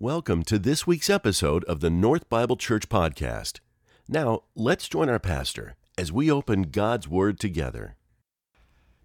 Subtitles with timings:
[0.00, 3.60] Welcome to this week's episode of the North Bible Church Podcast.
[4.08, 7.94] Now, let's join our pastor as we open God's Word together.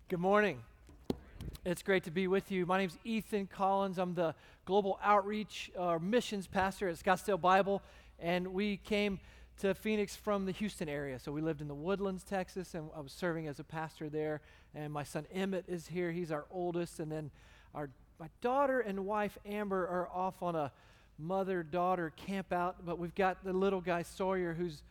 [0.08, 0.64] Good morning.
[1.64, 2.66] It's great to be with you.
[2.66, 4.00] My name is Ethan Collins.
[4.00, 4.34] I'm the
[4.66, 7.84] Global Outreach uh, Missions Pastor at Scottsdale Bible,
[8.18, 9.20] and we came
[9.60, 11.20] to Phoenix from the Houston area.
[11.20, 14.42] So we lived in the Woodlands, Texas, and I was serving as a pastor there.
[14.74, 16.12] And my son Emmett is here.
[16.12, 17.30] He's our oldest, and then
[17.76, 20.72] our my daughter and wife Amber are off on a
[21.18, 24.84] mother daughter camp out, but we've got the little guy Sawyer who's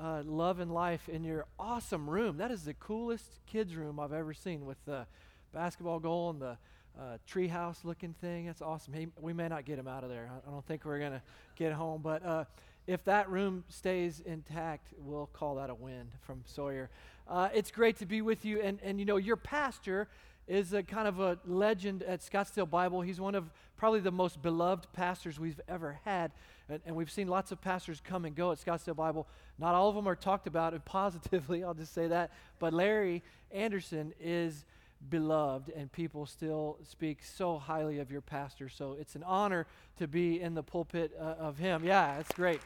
[0.00, 2.36] uh, loving life in your awesome room.
[2.36, 5.06] That is the coolest kids' room I've ever seen with the
[5.52, 6.56] basketball goal and the
[6.98, 8.46] uh, treehouse looking thing.
[8.46, 9.12] That's awesome.
[9.20, 10.30] We may not get him out of there.
[10.30, 11.22] I, I don't think we're going to
[11.56, 12.44] get home, but uh,
[12.86, 16.90] if that room stays intact, we'll call that a win from Sawyer.
[17.28, 20.08] Uh, it's great to be with you, and, and you know, your pastor
[20.46, 23.00] is a kind of a legend at Scottsdale Bible.
[23.00, 26.32] He's one of probably the most beloved pastors we've ever had.
[26.68, 29.26] And, and, we've seen lots of pastors come and go at Scottsdale Bible.
[29.58, 32.30] Not all of them are talked about positively, I'll just say that.
[32.58, 34.64] But Larry Anderson is
[35.08, 38.68] beloved, and people still speak so highly of your pastor.
[38.68, 39.66] So it's an honor
[39.98, 41.84] to be in the pulpit uh, of him.
[41.84, 42.60] Yeah, it's great.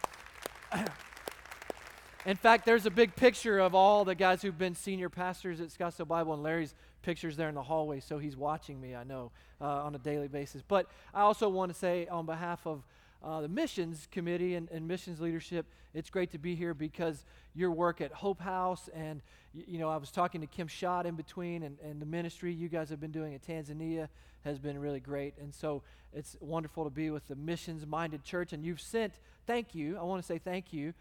[2.27, 5.69] In fact, there's a big picture of all the guys who've been senior pastors at
[5.69, 9.30] Scottsdale Bible, and Larry's pictures there in the hallway, so he's watching me, I know,
[9.60, 10.60] uh, on a daily basis.
[10.66, 12.82] But I also want to say, on behalf of
[13.22, 17.70] uh, the missions committee and, and, missions leadership, it's great to be here because your
[17.70, 19.22] work at Hope House and,
[19.54, 22.69] you, know, I was talking to Kim Schott in between, and, and the ministry you
[22.69, 24.08] guys have been doing in Tanzania
[24.44, 25.34] has been really great.
[25.41, 25.82] And so
[26.12, 28.52] it's wonderful to be with the missions minded church.
[28.52, 29.14] And you've sent,
[29.47, 30.92] thank you, I want to say thank you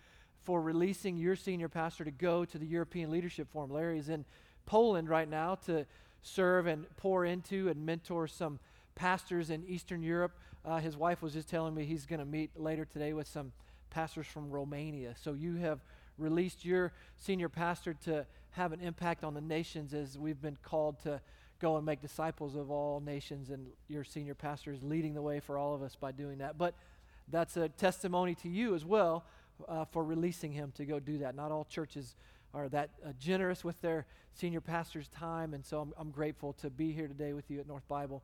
[0.46, 3.72] for releasing your senior pastor to go to the European Leadership Forum.
[3.72, 4.24] Larry is in
[4.68, 5.86] Poland right now to
[6.22, 8.60] serve and pour into and mentor some
[8.94, 10.34] pastors in Eastern Europe.
[10.64, 13.52] Uh, his wife was just telling me he's going to meet later today with some
[13.90, 15.16] pastors from Romania.
[15.20, 15.80] So you have
[16.18, 21.00] released your senior pastor to have an impact on the nations as we've been called
[21.04, 21.20] to
[21.60, 25.40] go and make disciples of all nations, and your senior pastor is leading the way
[25.40, 26.58] for all of us by doing that.
[26.58, 26.76] But
[27.32, 29.24] that's a testimony to you as well
[29.68, 31.36] uh, for releasing him to go do that.
[31.36, 32.16] Not all churches
[32.54, 36.70] are that uh, generous with their senior pastor's time, and so I'm, I'm, grateful to
[36.70, 38.24] be here today with you at North Bible.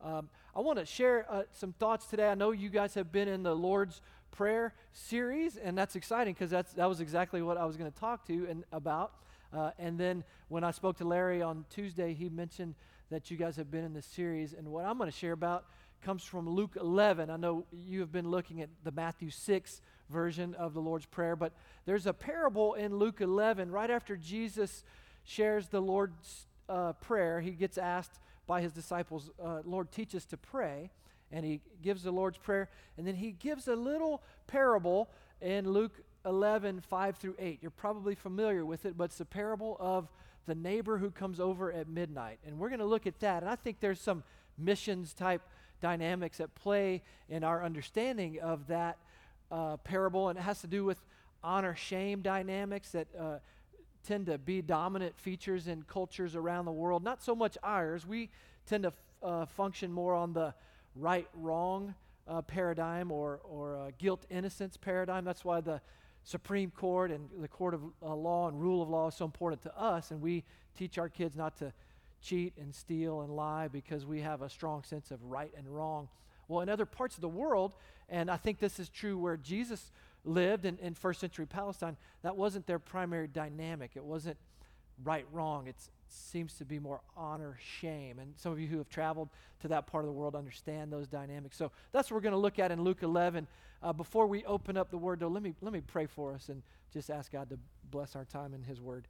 [0.00, 2.28] Um, I want to share uh, some thoughts today.
[2.28, 4.00] I know you guys have been in the Lord's
[4.30, 7.98] Prayer series, and that's exciting because that's that was exactly what I was going to
[7.98, 9.12] talk to you and about.
[9.52, 12.74] Uh, and then when I spoke to Larry on Tuesday, he mentioned
[13.10, 15.64] that you guys have been in this series, and what I'm going to share about
[16.02, 17.30] comes from Luke 11.
[17.30, 21.36] I know you have been looking at the Matthew 6 version of the Lord's Prayer,
[21.36, 21.52] but
[21.84, 24.84] there's a parable in Luke 11 right after Jesus
[25.24, 27.40] shares the Lord's uh, Prayer.
[27.40, 30.90] He gets asked by his disciples, uh, Lord, teach us to pray.
[31.30, 35.10] And he gives the Lord's Prayer, and then he gives a little parable
[35.42, 35.92] in Luke
[36.24, 37.58] 11, 5 through 8.
[37.60, 40.08] You're probably familiar with it, but it's the parable of
[40.46, 42.38] the neighbor who comes over at midnight.
[42.46, 43.42] And we're going to look at that.
[43.42, 44.24] And I think there's some
[44.56, 45.42] missions type
[45.80, 48.98] dynamics at play in our understanding of that
[49.50, 51.02] uh, parable, and it has to do with
[51.42, 53.38] honor shame dynamics that uh,
[54.06, 57.02] tend to be dominant features in cultures around the world.
[57.02, 58.06] Not so much ours.
[58.06, 58.30] We
[58.66, 58.92] tend to
[59.22, 60.54] uh, function more on the
[60.94, 61.94] right wrong
[62.26, 65.24] uh, paradigm or, or uh, guilt innocence paradigm.
[65.24, 65.80] That's why the
[66.24, 69.62] Supreme Court and the court of uh, law and rule of law is so important
[69.62, 70.44] to us, and we
[70.76, 71.72] teach our kids not to
[72.20, 76.08] cheat and steal and lie because we have a strong sense of right and wrong.
[76.48, 77.72] Well, in other parts of the world,
[78.08, 79.92] and I think this is true where Jesus
[80.24, 83.92] lived in, in first century Palestine, that wasn't their primary dynamic.
[83.94, 84.38] It wasn't
[85.04, 85.68] right, wrong.
[85.68, 85.76] It
[86.08, 88.18] seems to be more honor, shame.
[88.18, 89.28] And some of you who have traveled
[89.60, 91.56] to that part of the world understand those dynamics.
[91.56, 93.46] So that's what we're going to look at in Luke 11.
[93.82, 96.48] Uh, before we open up the word, though, let me, let me pray for us
[96.48, 97.58] and just ask God to
[97.90, 99.06] bless our time in His word.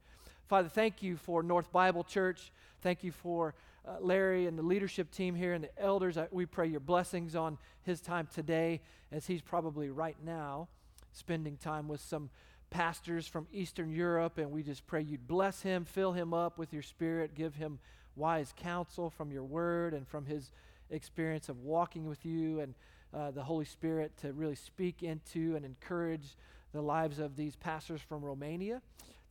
[0.47, 2.51] Father, thank you for North Bible Church.
[2.81, 3.53] Thank you for
[3.89, 6.17] uh, Larry and the leadership team here and the elders.
[6.17, 8.81] I, we pray your blessings on his time today
[9.11, 10.67] as he's probably right now
[11.11, 12.29] spending time with some
[12.69, 14.37] pastors from Eastern Europe.
[14.37, 17.79] And we just pray you'd bless him, fill him up with your spirit, give him
[18.15, 20.51] wise counsel from your word and from his
[20.91, 22.73] experience of walking with you and
[23.13, 26.35] uh, the Holy Spirit to really speak into and encourage
[26.73, 28.81] the lives of these pastors from Romania.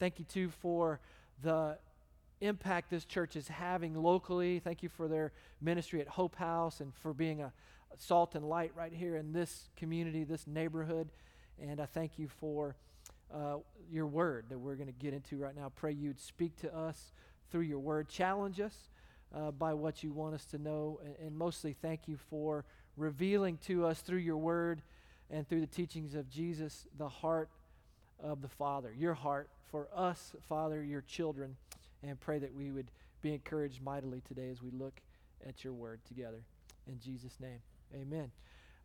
[0.01, 0.99] Thank you, too, for
[1.43, 1.79] the
[2.41, 4.59] impact this church is having locally.
[4.59, 7.53] Thank you for their ministry at Hope House and for being a
[7.97, 11.09] salt and light right here in this community, this neighborhood.
[11.61, 12.77] And I thank you for
[13.35, 13.57] uh,
[13.91, 15.73] your word that we're going to get into right now.
[15.75, 17.13] Pray you'd speak to us
[17.51, 18.89] through your word, challenge us
[19.35, 22.65] uh, by what you want us to know, and, and mostly thank you for
[22.97, 24.83] revealing to us through your word
[25.31, 27.49] and through the teachings of Jesus the heart
[28.23, 31.57] of the Father, your heart for us, Father, your children,
[32.03, 32.91] and pray that we would
[33.21, 35.01] be encouraged mightily today as we look
[35.47, 36.45] at your word together.
[36.87, 37.61] In Jesus' name,
[37.95, 38.31] amen.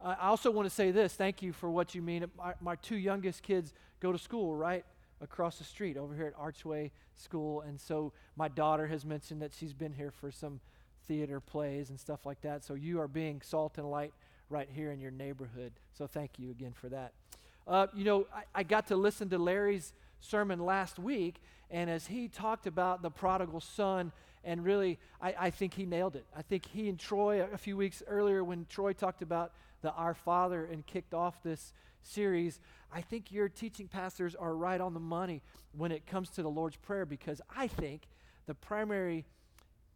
[0.02, 2.26] I also want to say this thank you for what you mean.
[2.38, 4.84] My, my two youngest kids go to school right
[5.22, 9.54] across the street over here at Archway School, and so my daughter has mentioned that
[9.54, 10.60] she's been here for some
[11.08, 12.64] theater plays and stuff like that.
[12.66, 14.14] So you are being salt and light
[14.50, 15.72] right here in your neighborhood.
[15.94, 17.14] So thank you again for that.
[17.66, 19.94] Uh, you know, I, I got to listen to Larry's
[20.24, 24.12] sermon last week, and as he talked about the prodigal son,
[24.44, 26.26] and really, I, I think he nailed it.
[26.36, 29.92] I think he and Troy, a, a few weeks earlier, when Troy talked about the
[29.92, 32.60] Our Father and kicked off this series,
[32.92, 35.42] I think your teaching pastors are right on the money
[35.76, 38.04] when it comes to the Lord's Prayer because I think
[38.46, 39.26] the primary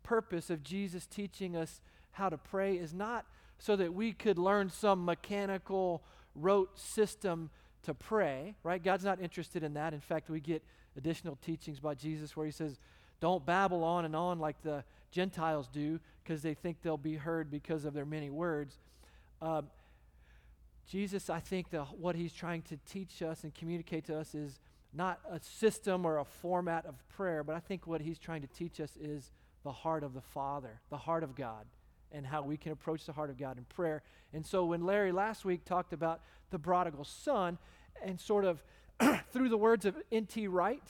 [0.03, 1.81] purpose of Jesus teaching us
[2.11, 3.25] how to pray is not
[3.59, 6.03] so that we could learn some mechanical
[6.35, 7.49] rote system
[7.87, 8.83] to pray, right?
[8.83, 9.93] God's not interested in that.
[9.93, 10.61] In fact, we get
[10.97, 12.77] additional teachings by Jesus where he says,
[13.21, 17.49] don't babble on and on like the Gentiles do because they think they'll be heard
[17.49, 18.77] because of their many words.
[19.41, 19.67] Um,
[20.85, 24.59] Jesus, I think the, what he's trying to teach us and communicate to us is
[24.93, 28.47] not a system or a format of prayer, but I think what he's trying to
[28.47, 29.31] teach us is
[29.63, 31.65] the heart of the Father, the heart of God,
[32.11, 34.03] and how we can approach the heart of God in prayer.
[34.33, 37.57] And so when Larry last week talked about the prodigal son
[38.03, 38.63] and sort of
[39.31, 40.47] through the words of N.T.
[40.47, 40.83] Wright,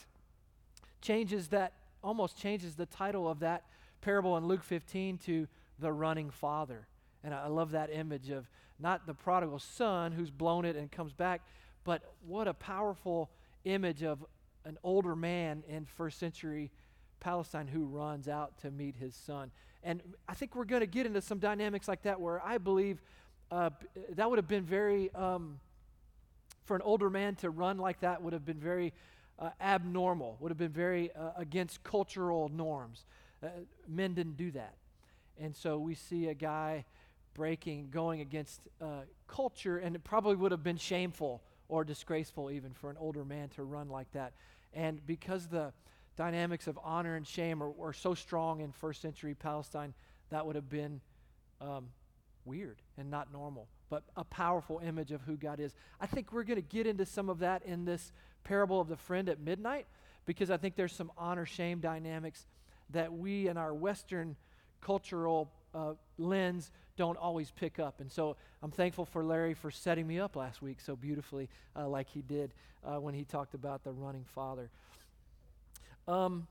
[1.00, 1.72] changes that,
[2.02, 3.64] almost changes the title of that
[4.00, 5.46] parable in Luke 15 to
[5.78, 6.86] the running father.
[7.24, 11.12] And I love that image of not the prodigal son who's blown it and comes
[11.12, 11.42] back,
[11.84, 13.30] but what a powerful
[13.64, 14.24] image of
[14.64, 16.70] an older man in first century
[17.20, 19.50] Palestine who runs out to meet his son.
[19.82, 23.02] And I think we're going to get into some dynamics like that where I believe
[23.50, 23.70] uh,
[24.10, 25.58] that would have been very, um,
[26.68, 28.92] for an older man to run like that would have been very
[29.38, 33.06] uh, abnormal, would have been very uh, against cultural norms.
[33.42, 33.48] Uh,
[33.88, 34.74] men didn't do that.
[35.40, 36.84] And so we see a guy
[37.32, 42.72] breaking, going against uh, culture, and it probably would have been shameful or disgraceful even
[42.72, 44.34] for an older man to run like that.
[44.74, 45.72] And because the
[46.16, 49.94] dynamics of honor and shame are, are so strong in first century Palestine,
[50.30, 51.00] that would have been
[51.62, 51.86] um,
[52.44, 55.74] weird and not normal, but a powerful image of who God is.
[56.00, 58.12] I think we're going to get into some of that in this
[58.44, 59.86] parable of the friend at midnight
[60.26, 62.46] because I think there's some honor shame dynamics
[62.90, 64.36] that we in our Western
[64.80, 68.00] cultural uh, lens don't always pick up.
[68.00, 71.88] And so I'm thankful for Larry for setting me up last week so beautifully, uh,
[71.88, 72.52] like he did
[72.84, 74.70] uh, when he talked about the running father.
[76.06, 76.46] Um,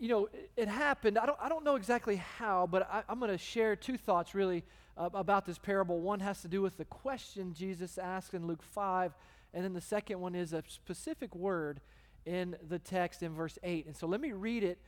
[0.00, 1.18] you know, it, happened.
[1.18, 4.34] I don't, I don't know exactly how, but I, am going to share two thoughts
[4.34, 4.64] really
[4.96, 6.00] uh, about this parable.
[6.00, 9.14] One has to do with the question Jesus asked in Luke 5,
[9.54, 11.80] and then the second one is a specific word
[12.24, 13.86] in the text in verse 8.
[13.86, 14.78] And so let me read it,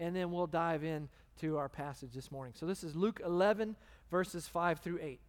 [0.00, 1.08] and then we'll dive in
[1.40, 2.54] to our passage this morning.
[2.56, 3.76] So this is Luke 11,
[4.10, 5.20] verses 5 through 8.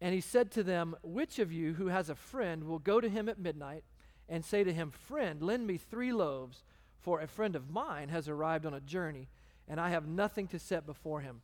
[0.00, 3.08] And he said to them, Which of you who has a friend will go to
[3.08, 3.84] him at midnight?
[4.28, 6.62] and say to him, Friend, lend me three loaves,
[7.00, 9.28] for a friend of mine has arrived on a journey,
[9.68, 11.42] and I have nothing to set before him.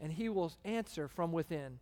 [0.00, 1.78] And he will answer from within,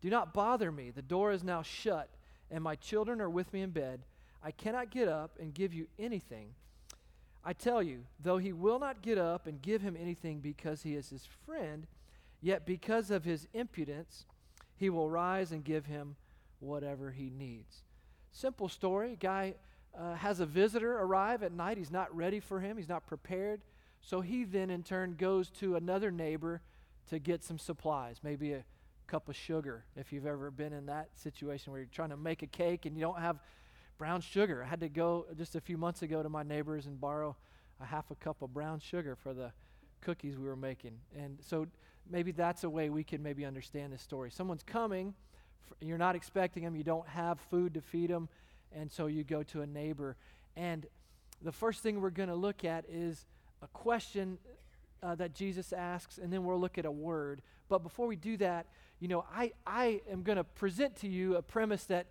[0.00, 0.90] Do not bother me.
[0.90, 2.10] The door is now shut,
[2.50, 4.02] and my children are with me in bed.
[4.42, 6.54] I cannot get up and give you anything.
[7.44, 10.94] I tell you, though he will not get up and give him anything because he
[10.94, 11.86] is his friend,
[12.40, 14.26] yet because of his impudence,
[14.76, 16.16] he will rise and give him
[16.60, 17.82] whatever he needs.
[18.32, 19.16] Simple story.
[19.18, 19.54] Guy
[19.98, 21.78] uh, has a visitor arrive at night.
[21.78, 23.62] He's not ready for him, he's not prepared.
[24.00, 26.60] So he then, in turn, goes to another neighbor
[27.10, 28.64] to get some supplies, maybe a
[29.06, 32.42] cup of sugar, if you've ever been in that situation where you're trying to make
[32.42, 33.38] a cake and you don't have
[33.98, 34.62] brown sugar.
[34.62, 37.36] I had to go just a few months ago to my neighbors and borrow
[37.80, 39.52] a half a cup of brown sugar for the
[40.02, 40.98] cookies we were making.
[41.16, 41.66] And so
[42.08, 44.30] maybe that's a way we can maybe understand this story.
[44.30, 45.14] Someone's coming
[45.80, 48.28] you're not expecting them, you don't have food to feed them,
[48.74, 50.16] and so you go to a neighbor.
[50.56, 50.86] And
[51.42, 53.26] the first thing we're going to look at is
[53.62, 54.38] a question
[55.02, 57.42] uh, that Jesus asks, and then we'll look at a word.
[57.68, 58.66] But before we do that,
[59.00, 62.06] you know, I, I am going to present to you a premise that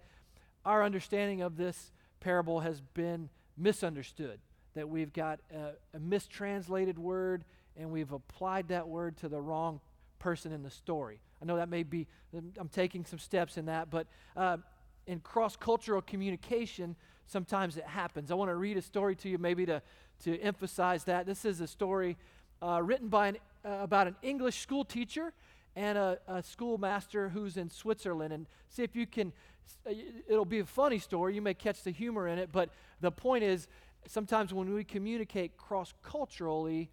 [0.65, 4.39] our understanding of this parable has been misunderstood,
[4.75, 7.43] that we've got a, a mistranslated word
[7.77, 9.79] and we've applied that word to the wrong
[10.19, 11.19] person in the story.
[11.41, 12.07] I know that may be,
[12.57, 14.57] I'm taking some steps in that, but uh,
[15.07, 16.95] in cross cultural communication,
[17.27, 18.31] sometimes it happens.
[18.31, 19.81] I want to read a story to you, maybe to,
[20.23, 21.25] to emphasize that.
[21.25, 22.17] This is a story
[22.61, 25.33] uh, written by an, uh, about an English school teacher
[25.75, 29.33] and a, a schoolmaster who's in Switzerland, and see if you can.
[29.85, 29.93] Uh,
[30.27, 31.35] it'll be a funny story.
[31.35, 32.69] You may catch the humor in it, but
[33.01, 33.67] the point is
[34.07, 36.91] sometimes when we communicate cross culturally,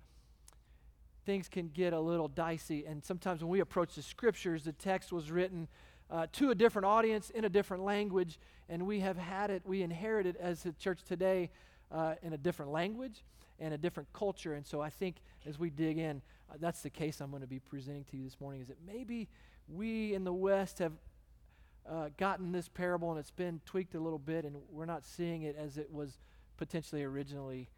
[1.25, 2.85] things can get a little dicey.
[2.87, 5.69] And sometimes when we approach the scriptures, the text was written
[6.13, 8.39] uh, to a different audience in a different language,
[8.69, 11.51] and we have had it, we inherited as a church today
[11.91, 13.25] uh, in a different language
[13.59, 14.53] and a different culture.
[14.53, 15.17] And so I think
[15.47, 18.25] as we dig in, uh, that's the case I'm going to be presenting to you
[18.25, 19.29] this morning is that maybe
[19.69, 20.93] we in the West have
[21.89, 25.43] uh, gotten this parable and it's been tweaked a little bit, and we're not seeing
[25.43, 26.19] it as it was
[26.59, 27.71] potentially originally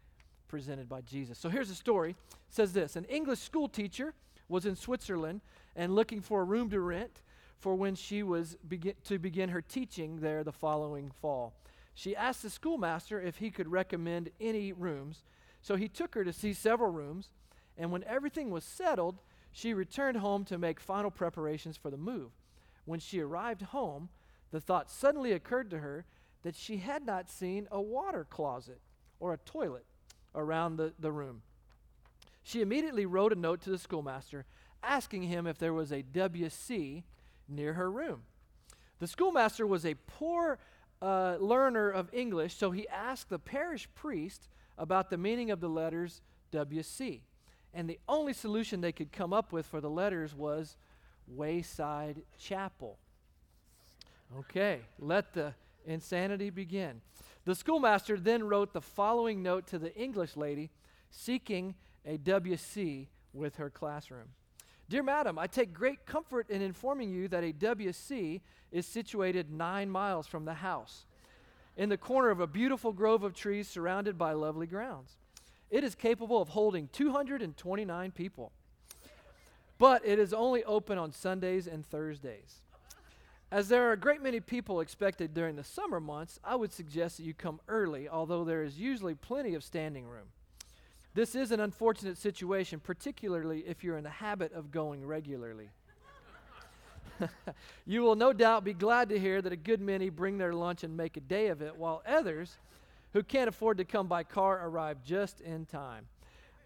[0.49, 1.39] presented by Jesus.
[1.39, 2.11] So here's a story.
[2.11, 4.13] It says this An English school teacher
[4.49, 5.39] was in Switzerland
[5.75, 7.21] and looking for a room to rent
[7.57, 11.53] for when she was begin, to begin her teaching there the following fall.
[11.93, 15.23] She asked the schoolmaster if he could recommend any rooms.
[15.61, 17.29] So he took her to see several rooms,
[17.77, 19.19] and when everything was settled,
[19.51, 22.31] she returned home to make final preparations for the move.
[22.83, 24.09] When she arrived home,
[24.51, 26.05] the thought suddenly occurred to her
[26.43, 28.79] that she had not seen a water closet
[29.19, 29.85] or a toilet
[30.35, 31.41] around the, the room.
[32.43, 34.45] She immediately wrote a note to the schoolmaster
[34.83, 37.03] asking him if there was a WC
[37.47, 38.23] near her room.
[38.99, 40.59] The schoolmaster was a poor
[41.01, 44.47] uh, learner of English, so he asked the parish priest
[44.77, 46.21] about the meaning of the letters
[46.51, 47.21] WC.
[47.73, 50.77] And the only solution they could come up with for the letters was
[51.27, 52.97] Wayside Chapel.
[54.39, 55.53] Okay, let the
[55.85, 57.01] insanity begin.
[57.43, 60.71] The schoolmaster then wrote the following note to the English lady
[61.11, 61.75] seeking
[62.05, 64.29] a WC with her classroom.
[64.87, 69.89] Dear madam, I take great comfort in informing you that a WC is situated nine
[69.89, 71.05] miles from the house,
[71.75, 75.17] in the corner of a beautiful grove of trees surrounded by lovely grounds.
[75.71, 78.51] It is capable of holding 229 people,
[79.79, 82.61] but it is only open on Sundays and Thursdays.
[83.51, 87.17] As there are a great many people expected during the summer months, I would suggest
[87.17, 90.27] that you come early, although there is usually plenty of standing room.
[91.15, 95.69] This is an unfortunate situation, particularly if you're in the habit of going regularly.
[97.85, 100.83] you will no doubt be glad to hear that a good many bring their lunch
[100.83, 102.57] and make a day of it, while others
[103.13, 106.05] who can't afford to come by car arrive just in time.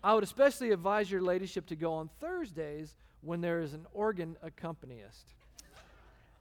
[0.03, 4.35] I would especially advise your ladyship to go on Thursdays when there is an organ
[4.41, 5.27] accompanist.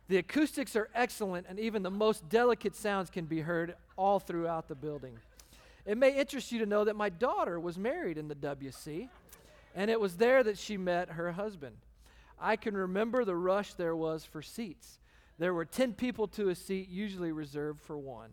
[0.09, 4.67] The acoustics are excellent, and even the most delicate sounds can be heard all throughout
[4.67, 5.19] the building.
[5.89, 9.09] It may interest you to know that my daughter was married in the WC,
[9.75, 11.77] and it was there that she met her husband.
[12.39, 14.99] I can remember the rush there was for seats.
[15.39, 18.29] There were 10 people to a seat, usually reserved for one,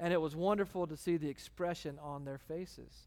[0.00, 3.06] and it was wonderful to see the expression on their faces.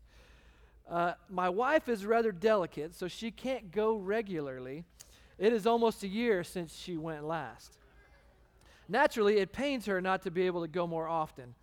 [0.90, 4.86] Uh, my wife is rather delicate, so she can't go regularly.
[5.38, 7.74] It is almost a year since she went last.
[8.88, 11.54] Naturally, it pains her not to be able to go more often.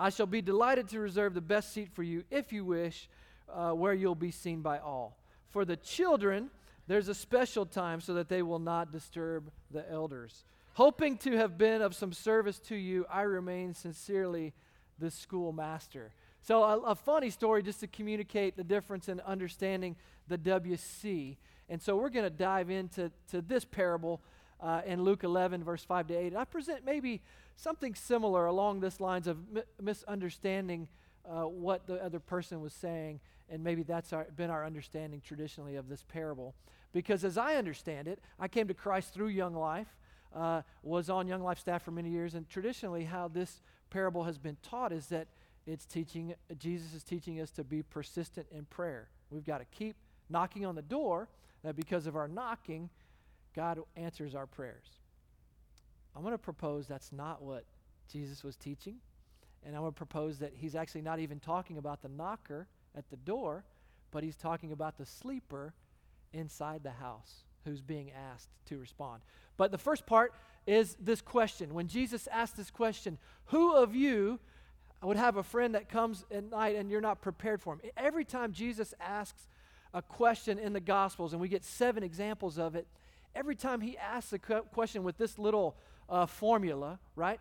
[0.00, 3.06] I shall be delighted to reserve the best seat for you if you wish,
[3.52, 5.18] uh, where you'll be seen by all.
[5.50, 6.48] For the children,
[6.86, 10.44] there's a special time so that they will not disturb the elders.
[10.72, 14.54] Hoping to have been of some service to you, I remain sincerely
[14.98, 16.12] the schoolmaster.
[16.40, 19.96] So, a, a, funny story just to communicate the difference in understanding
[20.28, 21.36] the WC.
[21.68, 24.22] And so, we're going to dive into to this parable
[24.62, 26.26] uh, in Luke 11, verse 5 to 8.
[26.28, 27.22] And I present maybe
[27.56, 30.88] something similar along this lines of mi- misunderstanding
[31.28, 35.76] uh, what the other person was saying, and maybe that's our, been our understanding traditionally
[35.76, 36.54] of this parable.
[36.92, 39.88] Because as I understand it, I came to Christ through Young Life,
[40.34, 44.38] uh, was on Young Life staff for many years, and traditionally, how this parable has
[44.38, 45.28] been taught is that
[45.66, 49.08] it's teaching, Jesus is teaching us to be persistent in prayer.
[49.30, 49.96] We've got to keep
[50.28, 51.28] knocking on the door,
[51.62, 52.88] that because of our knocking,
[53.54, 54.86] God answers our prayers.
[56.14, 57.64] I'm going to propose that's not what
[58.10, 58.96] Jesus was teaching.
[59.64, 62.66] And going to propose that he's actually not even talking about the knocker
[62.96, 63.64] at the door,
[64.10, 65.74] but he's talking about the sleeper
[66.32, 69.22] inside the house who's being asked to respond.
[69.56, 70.32] But the first part
[70.66, 71.74] is this question.
[71.74, 74.40] When Jesus asked this question, who of you
[75.02, 77.80] would have a friend that comes at night and you're not prepared for him?
[77.96, 79.46] Every time Jesus asks
[79.92, 82.86] a question in the Gospels, and we get seven examples of it,
[83.34, 85.76] every time he asks a question with this little
[86.08, 87.40] uh, formula, right,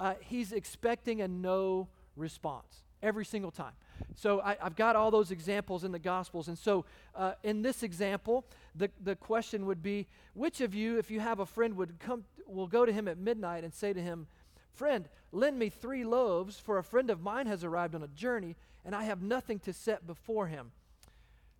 [0.00, 3.72] uh, he's expecting a no response every single time.
[4.14, 6.48] So I, have got all those examples in the Gospels.
[6.48, 11.10] And so uh, in this example, the, the question would be which of you, if
[11.10, 14.00] you have a friend, would come, will go to him at midnight and say to
[14.00, 14.26] him,
[14.72, 18.54] Friend, lend me three loaves, for a friend of mine has arrived on a journey,
[18.84, 20.70] and I have nothing to set before him.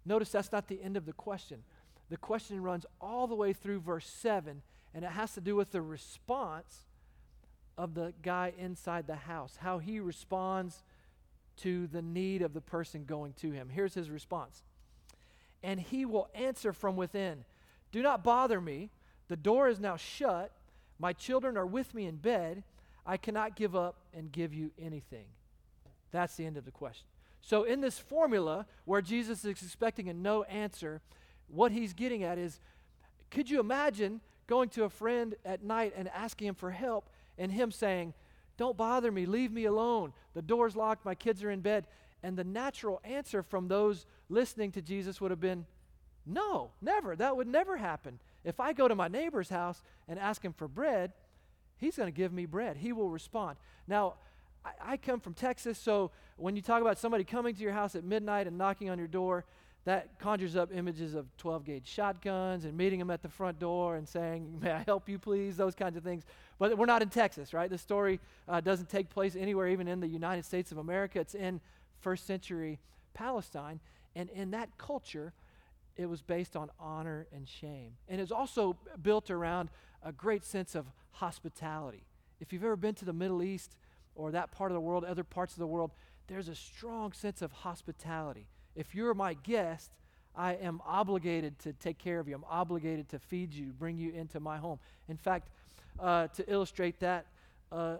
[0.06, 1.64] Notice that's not the end of the question.
[2.10, 4.62] The question runs all the way through verse 7,
[4.94, 6.86] and it has to do with the response
[7.76, 10.82] of the guy inside the house, how he responds
[11.58, 13.68] to the need of the person going to him.
[13.68, 14.62] Here's his response
[15.62, 17.44] And he will answer from within
[17.92, 18.90] Do not bother me.
[19.28, 20.52] The door is now shut.
[20.98, 22.64] My children are with me in bed.
[23.04, 25.26] I cannot give up and give you anything.
[26.10, 27.06] That's the end of the question.
[27.40, 31.00] So, in this formula where Jesus is expecting a no answer,
[31.48, 32.60] what he's getting at is
[33.30, 37.52] could you imagine going to a friend at night and asking him for help and
[37.52, 38.14] him saying,
[38.56, 40.12] Don't bother me, leave me alone.
[40.34, 41.86] The door's locked, my kids are in bed.
[42.22, 45.66] And the natural answer from those listening to Jesus would have been,
[46.26, 47.14] No, never.
[47.14, 48.18] That would never happen.
[48.44, 51.12] If I go to my neighbor's house and ask him for bread,
[51.76, 52.78] he's going to give me bread.
[52.78, 53.58] He will respond.
[53.86, 54.14] Now,
[54.64, 57.94] I, I, come from Texas, so when you talk about somebody coming to your house
[57.94, 59.44] at midnight and knocking on your door,
[59.88, 63.96] that conjures up images of 12 gauge shotguns and meeting them at the front door
[63.96, 65.56] and saying, May I help you, please?
[65.56, 66.24] Those kinds of things.
[66.58, 67.70] But we're not in Texas, right?
[67.70, 71.20] The story uh, doesn't take place anywhere, even in the United States of America.
[71.20, 71.62] It's in
[72.00, 72.78] first century
[73.14, 73.80] Palestine.
[74.14, 75.32] And in that culture,
[75.96, 77.92] it was based on honor and shame.
[78.10, 79.70] And it's also built around
[80.02, 82.04] a great sense of hospitality.
[82.40, 83.74] If you've ever been to the Middle East
[84.14, 85.92] or that part of the world, other parts of the world,
[86.26, 88.48] there's a strong sense of hospitality.
[88.78, 89.90] If you're my guest,
[90.36, 92.36] I am obligated to take care of you.
[92.36, 94.78] I'm obligated to feed you, bring you into my home.
[95.08, 95.48] In fact,
[95.98, 97.26] uh, to illustrate that,
[97.72, 97.96] uh,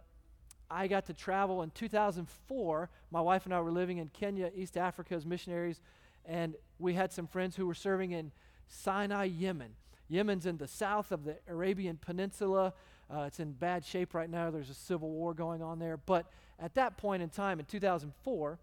[0.71, 2.91] I got to travel in 2004.
[3.11, 5.81] My wife and I were living in Kenya, East Africa, as missionaries,
[6.25, 8.31] and we had some friends who were serving in
[8.71, 9.73] Sanaa, Yemen.
[10.09, 12.73] Yemen's in the south of the Arabian Peninsula.
[13.13, 14.53] Uh, it's in bad shape right now.
[14.53, 15.97] There's a civil war going on there.
[15.97, 16.27] But
[16.61, 18.61] at that point in time, in 2004,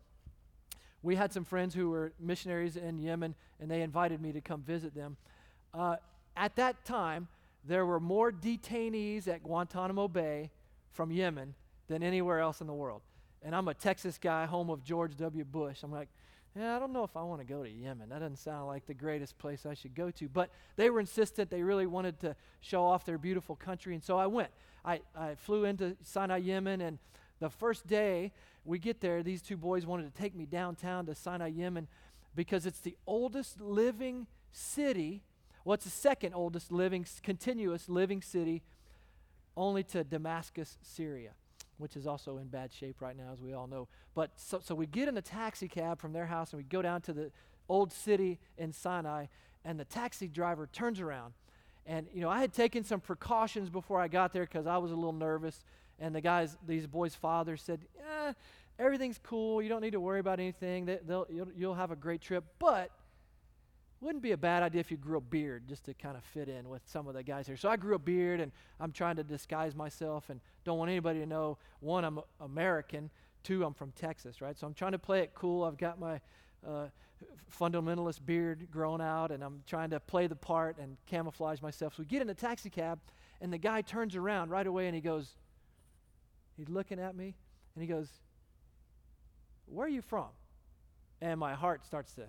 [1.06, 4.64] we had some friends who were missionaries in Yemen, and they invited me to come
[4.64, 5.18] visit them.
[5.72, 5.98] Uh,
[6.36, 7.28] at that time,
[7.64, 10.50] there were more detainees at Guantanamo Bay
[10.92, 11.54] from Yemen
[11.88, 13.02] than anywhere else in the world.
[13.44, 15.46] And I'm a Texas guy, home of George W.
[15.46, 15.84] Bush.
[15.84, 16.10] I'm like,
[16.58, 18.10] yeah, I don't know if I want to go to Yemen.
[18.10, 20.28] That doesn't sound like the greatest place I should go to.
[20.28, 21.52] But they were insistent.
[21.52, 23.94] They really wanted to show off their beautiful country.
[23.94, 24.50] And so I went.
[24.84, 26.82] I, I flew into Sanaa, Yemen.
[26.82, 26.98] And
[27.40, 28.32] the first day
[28.64, 31.88] we get there, these two boys wanted to take me downtown to Sanaa, Yemen,
[32.36, 35.22] because it's the oldest living city.
[35.64, 38.64] Well, the second oldest living, continuous living city,
[39.58, 41.32] only to Damascus, Syria
[41.78, 43.88] which is also in bad shape right now, as we all know.
[44.14, 46.82] But so, so we get in a taxi cab from their house and we go
[46.82, 47.32] down to the
[47.68, 49.28] old city in Sanaa,
[49.64, 51.34] and the taxi driver turns around.
[51.86, 54.92] And, you know, I had taken some precautions before I got there because I was
[54.92, 55.64] a little nervous.
[56.00, 58.34] And the guys, these boys' father said, eh,
[58.78, 59.62] everything's cool.
[59.62, 60.86] You don't need to worry about anything.
[60.86, 62.44] They, you'll, you'll have a great trip.
[62.60, 62.92] But
[64.02, 66.50] wouldn't be a bad idea if you grew a beard just to kind of fit
[66.50, 67.58] in with some of the guys here.
[67.58, 71.20] So I grew a beard and I'm trying to disguise myself and don't want anybody
[71.20, 73.10] to know one, I'm American,
[73.44, 74.58] two, I'm from Texas, right?
[74.60, 75.64] So I'm trying to play it cool.
[75.64, 76.20] I've got my
[76.68, 76.88] uh,
[77.60, 81.96] fundamentalist beard grown out and I'm trying to play the part and camouflage myself.
[81.96, 83.00] So we get in a taxi cab
[83.42, 85.36] and the guy turns around right away and he goes,
[86.58, 87.36] he's looking at me
[87.76, 88.10] and he goes,
[89.66, 90.28] Where are you from?
[91.22, 92.24] And my heart starts to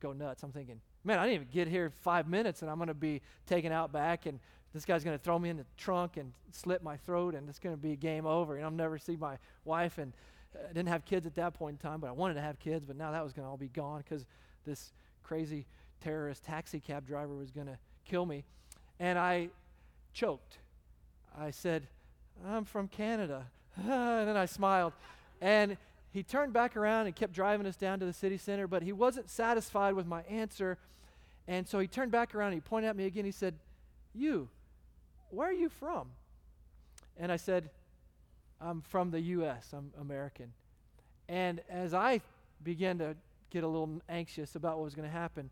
[0.00, 0.42] go nuts.
[0.42, 3.20] I'm thinking, man, I didn't even get here five minutes and I'm going to be
[3.46, 4.38] taken out back and
[4.72, 7.58] this guy's going to throw me in the trunk and slit my throat and it's
[7.58, 10.12] going to be game over and I'll never see my wife and
[10.54, 12.58] I uh, didn't have kids at that point in time, but I wanted to have
[12.58, 14.26] kids, but now that was going to all be gone because
[14.64, 15.66] this crazy
[16.00, 18.44] terrorist taxi cab driver was going to kill me.
[18.98, 19.50] And I
[20.12, 20.58] choked.
[21.38, 21.86] I said,
[22.46, 23.46] I'm from Canada.
[23.88, 24.92] and then I smiled.
[25.40, 25.76] And
[26.12, 28.92] he turned back around and kept driving us down to the city center, but he
[28.92, 30.78] wasn't satisfied with my answer.
[31.46, 33.24] And so he turned back around and he pointed at me again.
[33.24, 33.54] He said,
[34.14, 34.48] You,
[35.30, 36.08] where are you from?
[37.16, 37.70] And I said,
[38.60, 40.52] I'm from the U.S., I'm American.
[41.28, 42.20] And as I
[42.62, 43.16] began to
[43.50, 45.50] get a little anxious about what was going to happen,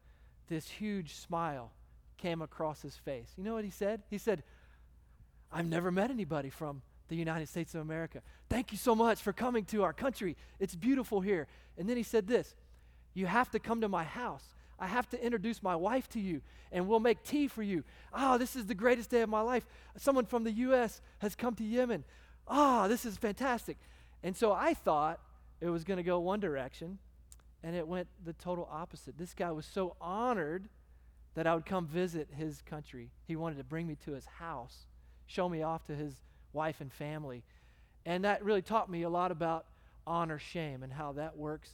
[0.48, 1.70] this huge smile
[2.16, 3.32] came across his face.
[3.36, 4.02] You know what he said?
[4.10, 4.42] He said,
[5.52, 8.22] I've never met anybody from the United States of America.
[8.48, 10.36] Thank you so much for coming to our country.
[10.58, 11.46] It's beautiful here.
[11.76, 12.54] And then he said this
[13.14, 14.54] You have to come to my house.
[14.78, 16.40] I have to introduce my wife to you,
[16.70, 17.82] and we'll make tea for you.
[18.12, 19.66] Oh, this is the greatest day of my life.
[19.96, 21.00] Someone from the U.S.
[21.18, 22.04] has come to Yemen.
[22.46, 23.76] Oh, this is fantastic.
[24.22, 25.20] And so I thought
[25.60, 26.98] it was going to go one direction,
[27.64, 29.18] and it went the total opposite.
[29.18, 30.68] This guy was so honored
[31.34, 33.10] that I would come visit his country.
[33.26, 34.86] He wanted to bring me to his house,
[35.26, 36.14] show me off to his
[36.58, 37.44] wife and family.
[38.04, 39.66] And that really taught me a lot about
[40.08, 41.70] honor shame and how that works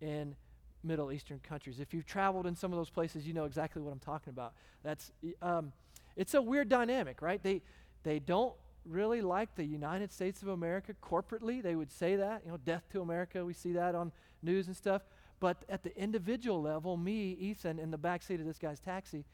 [0.00, 0.36] in
[0.84, 1.80] Middle Eastern countries.
[1.80, 4.52] If you've traveled in some of those places, you know exactly what I'm talking about.
[4.84, 5.10] That's
[5.42, 5.72] um,
[6.14, 7.42] it's a weird dynamic, right?
[7.42, 7.62] They
[8.04, 11.60] they don't really like the United States of America corporately.
[11.60, 13.44] They would say that, you know, death to America.
[13.44, 15.02] We see that on news and stuff.
[15.40, 19.24] But at the individual level, me, Ethan, in the back seat of this guy's taxi,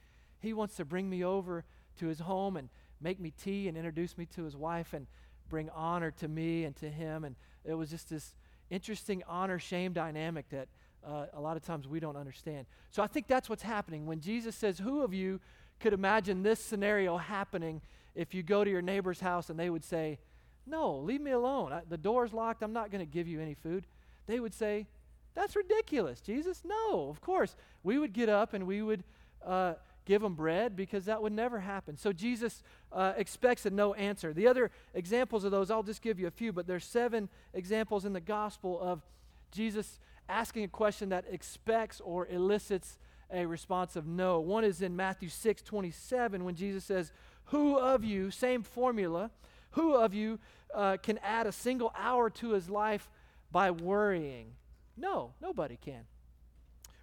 [0.40, 1.64] he wants to bring me over
[1.98, 2.68] to his home and
[3.04, 5.06] make me tea and introduce me to his wife and
[5.50, 7.22] bring honor to me and to him.
[7.22, 8.34] And it was just this
[8.70, 10.68] interesting honor shame dynamic that
[11.06, 12.66] uh, a lot of times we don't understand.
[12.90, 14.06] So I think that's what's happening.
[14.06, 15.38] When Jesus says, Who of you
[15.80, 17.82] could imagine this scenario happening
[18.14, 20.18] if you go to your neighbor's house and they would say,
[20.66, 21.74] No, leave me alone.
[21.74, 22.62] I, the door's locked.
[22.62, 23.86] I'm not going to give you any food.
[24.26, 24.86] They would say,
[25.34, 26.62] That's ridiculous, Jesus.
[26.64, 27.54] No, of course.
[27.82, 29.04] We would get up and we would.
[29.44, 31.96] Uh, give them bread because that would never happen.
[31.96, 32.62] So Jesus
[32.92, 34.32] uh, expects a no answer.
[34.32, 38.04] The other examples of those, I'll just give you a few, but there's seven examples
[38.04, 39.02] in the gospel of
[39.50, 42.98] Jesus asking a question that expects or elicits
[43.30, 44.40] a response of no.
[44.40, 47.12] One is in Matthew 6 27 when Jesus says,
[47.46, 49.30] Who of you, same formula,
[49.70, 50.38] who of you
[50.74, 53.10] uh, can add a single hour to his life
[53.50, 54.52] by worrying?
[54.96, 56.04] No, nobody can.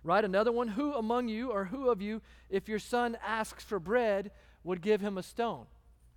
[0.04, 0.26] Right?
[0.26, 4.32] Another one, who among you or who of you, if your son asks for bread,
[4.64, 5.66] would give him a stone?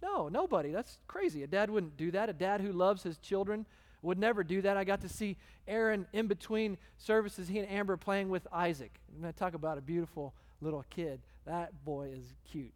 [0.02, 0.70] No, nobody.
[0.70, 1.42] That's crazy.
[1.42, 2.28] A dad wouldn't do that.
[2.28, 3.66] A dad who loves his children
[4.02, 4.76] would never do that.
[4.76, 8.92] I got to see Aaron in between services, he and Amber playing with Isaac.
[9.14, 11.20] I'm going to talk about a beautiful little kid.
[11.46, 12.72] That boy is cute.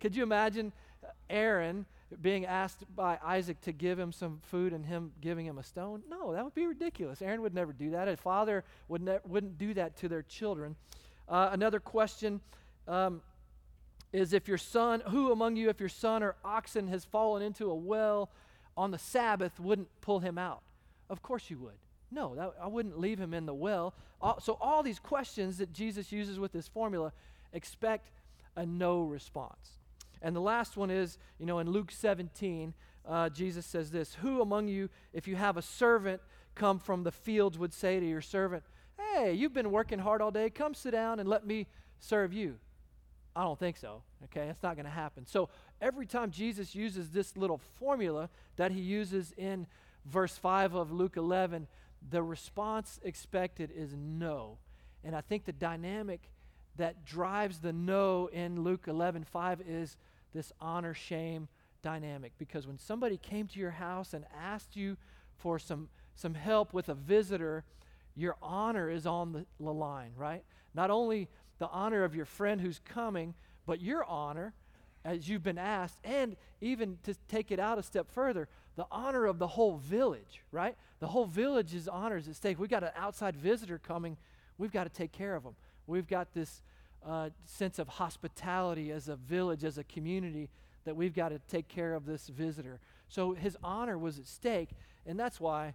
[0.00, 0.72] Could you imagine
[1.28, 1.86] Aaron
[2.20, 6.02] being asked by Isaac to give him some food and him giving him a stone?
[6.08, 7.22] No, that would be ridiculous.
[7.22, 8.08] Aaron would never do that.
[8.08, 10.76] A father would ne- wouldn't do that to their children.
[11.28, 12.40] Uh, another question
[12.88, 13.22] um,
[14.12, 17.70] is if your son, who among you, if your son or oxen has fallen into
[17.70, 18.30] a well
[18.76, 20.62] on the Sabbath, wouldn't pull him out?
[21.08, 21.76] Of course you would.
[22.10, 23.94] No, that, I wouldn't leave him in the well.
[24.20, 27.12] All, so, all these questions that Jesus uses with this formula
[27.52, 28.10] expect
[28.54, 29.78] a no response.
[30.22, 32.72] And the last one is, you know, in Luke 17,
[33.06, 36.22] uh, Jesus says this Who among you, if you have a servant
[36.54, 38.62] come from the fields, would say to your servant,
[38.98, 41.66] Hey, you've been working hard all day, come sit down and let me
[41.98, 42.58] serve you?
[43.34, 44.02] I don't think so.
[44.24, 45.26] Okay, that's not going to happen.
[45.26, 45.48] So
[45.80, 49.66] every time Jesus uses this little formula that he uses in
[50.04, 51.66] verse 5 of Luke 11,
[52.10, 54.58] the response expected is no.
[55.02, 56.30] And I think the dynamic
[56.76, 59.96] that drives the no in Luke 11 5 is
[60.32, 61.48] this honor shame
[61.82, 62.32] dynamic.
[62.38, 64.96] Because when somebody came to your house and asked you
[65.36, 67.64] for some, some help with a visitor,
[68.14, 70.44] your honor is on the, the line, right?
[70.74, 73.34] Not only the honor of your friend who's coming,
[73.66, 74.54] but your honor
[75.04, 79.26] as you've been asked, and even to take it out a step further, the honor
[79.26, 80.76] of the whole village, right?
[81.00, 82.58] The whole village's honor is at stake.
[82.58, 84.16] We've got an outside visitor coming.
[84.58, 85.56] We've got to take care of them.
[85.86, 86.62] We've got this
[87.06, 90.48] uh, sense of hospitality as a village, as a community,
[90.84, 92.80] that we've got to take care of this visitor.
[93.08, 94.70] So his honor was at stake,
[95.06, 95.74] and that's why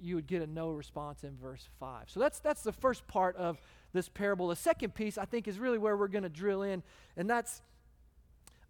[0.00, 2.04] you would get a no response in verse 5.
[2.08, 3.60] So that's, that's the first part of
[3.92, 4.48] this parable.
[4.48, 6.82] The second piece, I think, is really where we're going to drill in,
[7.16, 7.62] and that's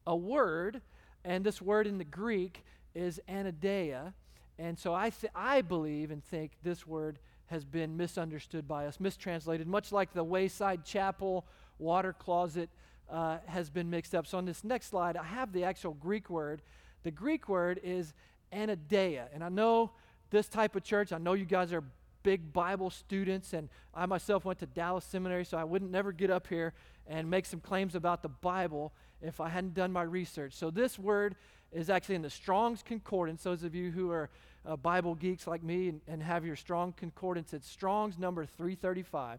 [0.06, 0.80] a word,
[1.24, 2.64] and this word in the Greek
[2.94, 4.14] is anaideia.
[4.58, 9.00] And so I, th- I believe and think this word has been misunderstood by us,
[9.00, 11.46] mistranslated, much like the wayside chapel
[11.78, 12.70] water closet
[13.10, 14.26] uh, has been mixed up.
[14.26, 16.62] So on this next slide, I have the actual Greek word.
[17.02, 18.12] The Greek word is
[18.52, 19.26] anaideia.
[19.32, 19.92] And I know
[20.30, 21.82] this type of church, I know you guys are
[22.22, 26.30] big Bible students, and I myself went to Dallas Seminary, so I wouldn't never get
[26.30, 26.74] up here
[27.06, 30.52] and make some claims about the Bible if I hadn't done my research.
[30.52, 31.36] So this word
[31.72, 33.42] is actually in the Strong's Concordance.
[33.42, 34.28] Those of you who are
[34.66, 39.38] uh, Bible geeks like me and, and have your Strong Concordance, it's Strong's number 335.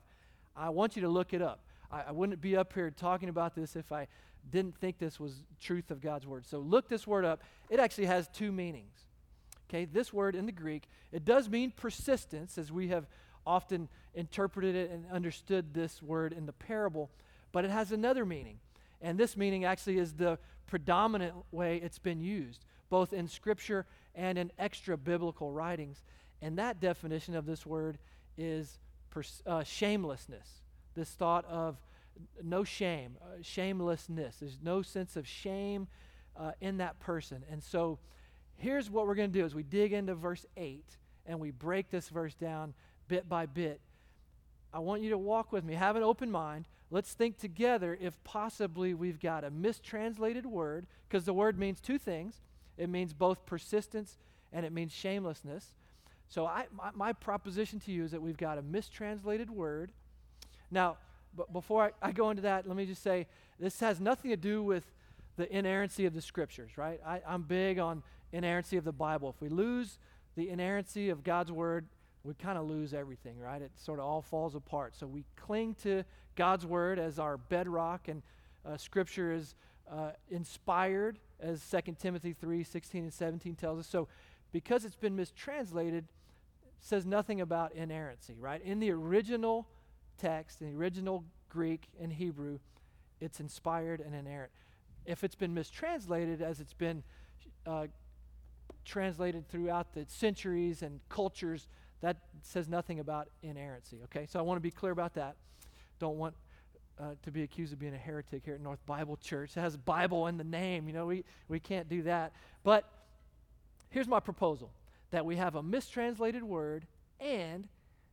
[0.56, 1.60] I want you to look it up.
[1.92, 4.08] I, I wouldn't be up here talking about this if I
[4.52, 6.46] didn't think this was truth of God's word.
[6.46, 7.42] So look this word up.
[7.70, 8.94] It actually has two meanings.
[9.70, 13.06] Okay, this word in the Greek, it does mean persistence, as we have
[13.46, 17.12] often interpreted it and understood this word in the parable,
[17.52, 18.60] but it has another meaning.
[19.02, 24.38] And this meaning actually is the predominant way it's been used, both in Scripture and
[24.38, 26.04] in extra biblical writings.
[26.42, 28.00] And that definition of this word
[28.38, 28.80] is
[29.12, 30.59] pers- uh, shamelessness
[30.96, 31.78] this thought of
[32.44, 34.38] no shame, uh, shamelessness.
[34.38, 35.88] There's no sense of shame
[36.36, 37.44] uh, in that person.
[37.50, 38.00] And so
[38.58, 40.84] here's what we're going to do as we dig into verse 8
[41.26, 42.74] and we break this verse down
[43.08, 43.80] bit by bit.
[44.74, 45.74] I want you to walk with me.
[45.74, 46.68] Have an open mind.
[46.92, 51.98] Let's think together if possibly we've got a mistranslated word, because the word means two
[51.98, 52.42] things
[52.78, 54.18] it means both persistence
[54.54, 55.74] and it means shamelessness.
[56.30, 59.92] So, I, my, my proposition to you is that we've got a mistranslated word
[60.72, 60.98] Now,
[61.36, 63.28] but before I, I go into that, let me just say
[63.60, 64.84] this has nothing to do with
[65.38, 67.00] the inerrancy of the scriptures, right?
[67.06, 69.30] I, I'm big on inerrancy of the Bible.
[69.30, 69.98] If we lose
[70.36, 71.86] the inerrancy of God's word,
[72.24, 73.62] we kind of lose everything, right?
[73.62, 74.96] It sort of all falls apart.
[74.96, 76.04] So we cling to
[76.36, 78.22] God's word as our bedrock, and
[78.66, 79.56] uh, scripture is
[79.92, 83.88] uh, inspired, as 2 Timothy 3 16 and 17 tells us.
[83.88, 84.08] So
[84.52, 86.06] because it's been mistranslated,
[86.82, 88.62] says nothing about inerrancy, right?
[88.64, 89.68] In the original
[90.20, 92.60] text, in the original Greek and Hebrew,
[93.20, 94.52] it's inspired and inerrant.
[95.06, 97.04] If it's been mistranslated, as it's been
[97.66, 97.88] uh,
[98.86, 101.68] translated throughout the centuries and cultures,
[102.02, 104.26] that says nothing about inerrancy, okay?
[104.30, 105.36] So I want to be clear about that.
[106.00, 106.36] Don't want
[107.00, 109.56] uh, to be accused of being a heretic here at North Bible Church.
[109.56, 112.34] It has Bible in the name, you know, we, we can't do that.
[112.64, 112.86] But
[113.90, 114.72] here's my proposal
[115.12, 116.86] that we have a mistranslated word
[117.20, 117.68] and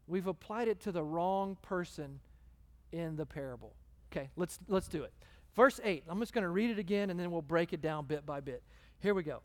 [0.07, 2.21] we've applied it to the wrong person
[2.93, 3.73] in the parable.
[4.13, 5.13] Okay, let's let's do it.
[5.55, 6.05] Verse 8.
[6.09, 8.41] I'm just going to read it again and then we'll break it down bit by
[8.41, 8.63] bit.
[9.01, 9.41] Here we go.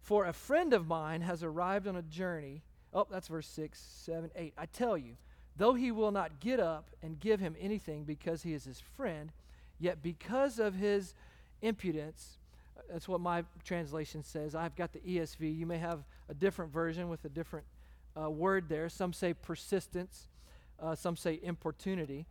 [0.00, 2.62] For a friend of mine has arrived on a journey.
[2.92, 4.54] Oh, that's verse 6, 7, 8.
[4.58, 5.16] I tell you,
[5.56, 9.30] though he will not get up and give him anything because he is his friend,
[9.78, 11.14] yet because of his
[11.62, 12.38] impudence,
[12.92, 14.54] that's what my translation says.
[14.54, 15.58] I've got the ESV.
[15.58, 17.64] You may have a different version with a different
[18.20, 18.88] uh, word there.
[18.88, 20.28] Some say persistence,
[20.80, 22.26] uh, some say importunity.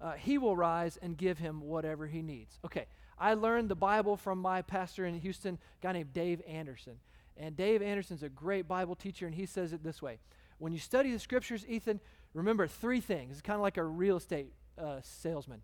[0.00, 2.58] Uh, he will rise and give him whatever he needs.
[2.64, 2.86] Okay,
[3.16, 6.94] I learned the Bible from my pastor in Houston, a guy named Dave Anderson.
[7.36, 10.18] And Dave Anderson's a great Bible teacher, and he says it this way
[10.58, 12.00] When you study the scriptures, Ethan,
[12.34, 13.32] remember three things.
[13.32, 15.62] It's kind of like a real estate uh, salesman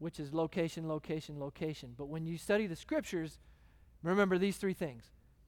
[0.00, 1.94] which is location, location, location.
[1.96, 3.38] But when you study the scriptures,
[4.02, 5.04] remember these three things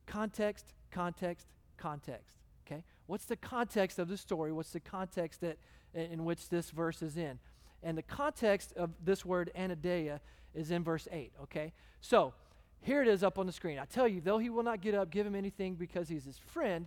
[0.06, 2.36] context, context, context.
[2.66, 2.84] Okay?
[3.06, 4.52] What's the context of the story?
[4.52, 5.58] What's the context that,
[5.94, 7.38] in which this verse is in?
[7.82, 10.20] And the context of this word anaideia
[10.54, 11.32] is in verse 8.
[11.44, 11.72] Okay?
[12.00, 12.34] So,
[12.82, 13.78] here it is up on the screen.
[13.78, 16.38] I tell you, though he will not get up, give him anything because he's his
[16.38, 16.86] friend,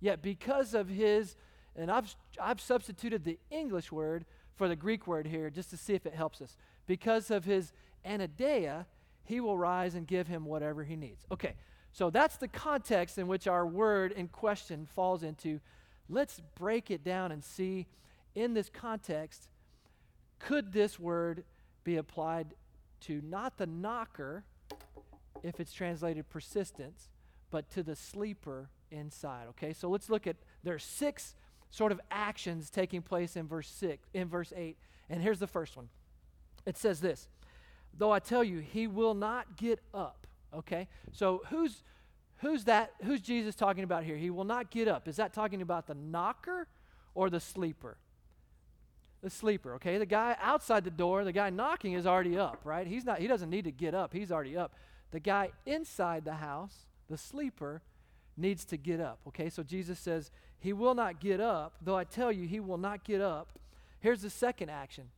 [0.00, 1.36] yet because of his,
[1.76, 4.26] and I've, I've substituted the English word
[4.56, 7.72] for the Greek word here just to see if it helps us because of his
[8.04, 8.86] anaideia,
[9.24, 11.24] he will rise and give him whatever he needs.
[11.32, 11.54] Okay,
[11.92, 15.60] so that's the context in which our word in question falls into.
[16.08, 17.86] Let's break it down and see
[18.34, 19.48] in this context
[20.38, 21.44] could this word
[21.82, 22.54] be applied
[23.00, 24.44] to not the knocker,
[25.42, 27.08] if it's translated persistence,
[27.50, 29.46] but to the sleeper inside.
[29.50, 31.34] Okay, so let's look at there are six
[31.70, 34.76] sort of actions taking place in verse six, in verse eight,
[35.08, 35.88] and here's the first one.
[36.66, 37.28] It says this
[37.96, 40.26] Though I tell you, he will not get up.
[40.54, 40.88] Okay?
[41.12, 41.82] So who's
[42.38, 44.16] who's that who's Jesus talking about here?
[44.16, 45.08] He will not get up.
[45.08, 46.66] Is that talking about the knocker
[47.14, 47.96] or the sleeper?
[49.22, 49.96] The sleeper, okay?
[49.96, 52.86] The guy outside the door, the guy knocking is already up, right?
[52.86, 54.12] He's not he doesn't need to get up.
[54.12, 54.74] He's already up.
[55.12, 57.82] The guy inside the house, the sleeper,
[58.36, 59.20] needs to get up.
[59.28, 59.48] Okay?
[59.48, 63.04] So Jesus says, "He will not get up, though I tell you he will not
[63.04, 63.58] get up."
[64.00, 65.10] Here's the second action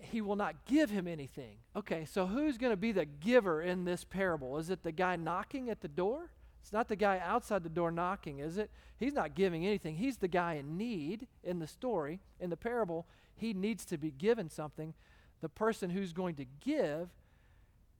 [0.00, 1.56] he will not give him anything.
[1.76, 4.58] Okay, so who's going to be the giver in this parable?
[4.58, 6.30] Is it the guy knocking at the door?
[6.62, 8.70] It's not the guy outside the door knocking, is it?
[8.98, 9.96] He's not giving anything.
[9.96, 13.06] He's the guy in need in the story, in the parable.
[13.34, 14.94] He needs to be given something.
[15.40, 17.08] The person who's going to give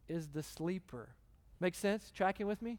[0.08, 1.10] is the sleeper.
[1.58, 2.10] Make sense?
[2.10, 2.78] Tracking with me?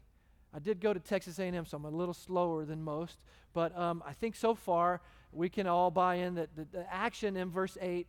[0.54, 3.18] I did go to Texas A&M, so I'm a little slower than most.
[3.52, 5.00] But um, I think so far
[5.32, 8.06] we can all buy in that the, the action in verse 8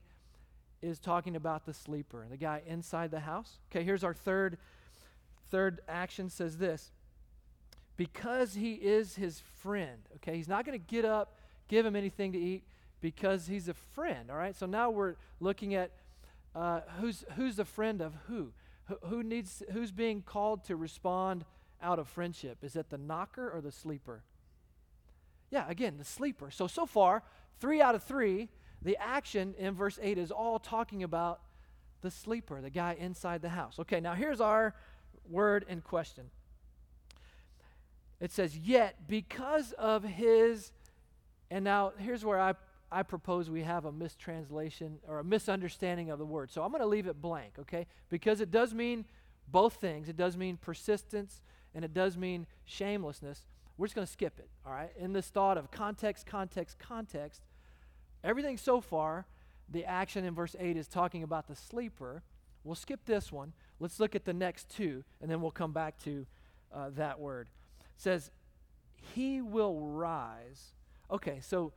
[0.84, 3.60] is talking about the sleeper, the guy inside the house.
[3.72, 4.58] Okay, here's our third
[5.50, 6.92] third action says this.
[7.96, 10.00] Because he is his friend.
[10.16, 12.64] Okay, he's not going to get up, give him anything to eat
[13.02, 14.56] because he's a friend, all right?
[14.56, 15.92] So now we're looking at
[16.56, 18.52] uh, who's who's the friend of who?
[18.86, 18.98] who?
[19.08, 21.46] Who needs who's being called to respond
[21.82, 22.60] out of friendship?
[22.64, 24.24] Is it the knocker or the sleeper?
[25.52, 26.50] Yeah, again, the sleeper.
[26.50, 27.24] So so far,
[27.60, 28.50] 3 out of 3
[28.84, 31.42] the action in verse 8 is all talking about
[32.02, 33.80] the sleeper, the guy inside the house.
[33.80, 34.76] Okay, now here's our
[35.30, 36.26] word in question.
[38.20, 40.72] It says, Yet because of his,
[41.50, 42.54] and now here's where I,
[42.92, 46.52] I propose we have a mistranslation or a misunderstanding of the word.
[46.52, 47.88] So I'm going to leave it blank, okay?
[48.10, 49.06] Because it does mean
[49.48, 50.10] both things.
[50.10, 51.42] It does mean persistence
[51.74, 53.46] and it does mean shamelessness.
[53.78, 54.92] We're just going to skip it, all right?
[54.98, 57.42] In this thought of context, context, context,
[58.24, 59.26] Everything so far,
[59.70, 62.24] the action in verse 8 is talking about the sleeper.
[62.64, 63.54] We'll skip this one.
[63.80, 66.26] Let's look at the next two, and then we'll come back to
[66.74, 67.50] uh, that word.
[67.82, 68.32] It says,
[69.14, 70.74] he will rise.
[71.12, 71.74] Okay, so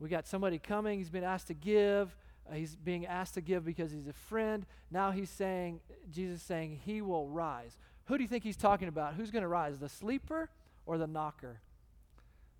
[0.00, 0.98] we got somebody coming.
[0.98, 2.16] He's been asked to give.
[2.50, 4.66] Uh, he's being asked to give because he's a friend.
[4.90, 7.76] Now he's saying, Jesus saying, he will rise.
[8.06, 9.14] Who do you think he's talking about?
[9.14, 10.50] Who's going to rise, the sleeper
[10.86, 11.60] or the knocker?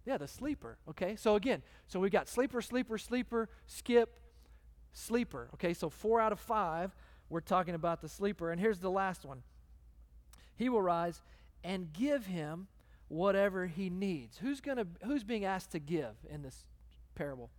[0.04, 0.78] Yeah, the sleeper.
[0.90, 4.18] Okay, so again, so we got sleeper, sleeper, sleeper, skip,
[4.92, 5.48] sleeper.
[5.54, 6.94] Okay, so four out of five,
[7.28, 8.50] we're talking about the sleeper.
[8.50, 9.42] And here's the last one
[10.56, 11.22] He will rise
[11.62, 12.66] and give him
[13.08, 14.38] whatever he needs.
[14.38, 16.64] Who's to who's being asked to give in this
[17.14, 17.50] parable?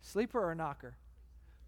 [0.00, 0.96] Sleeper or knocker?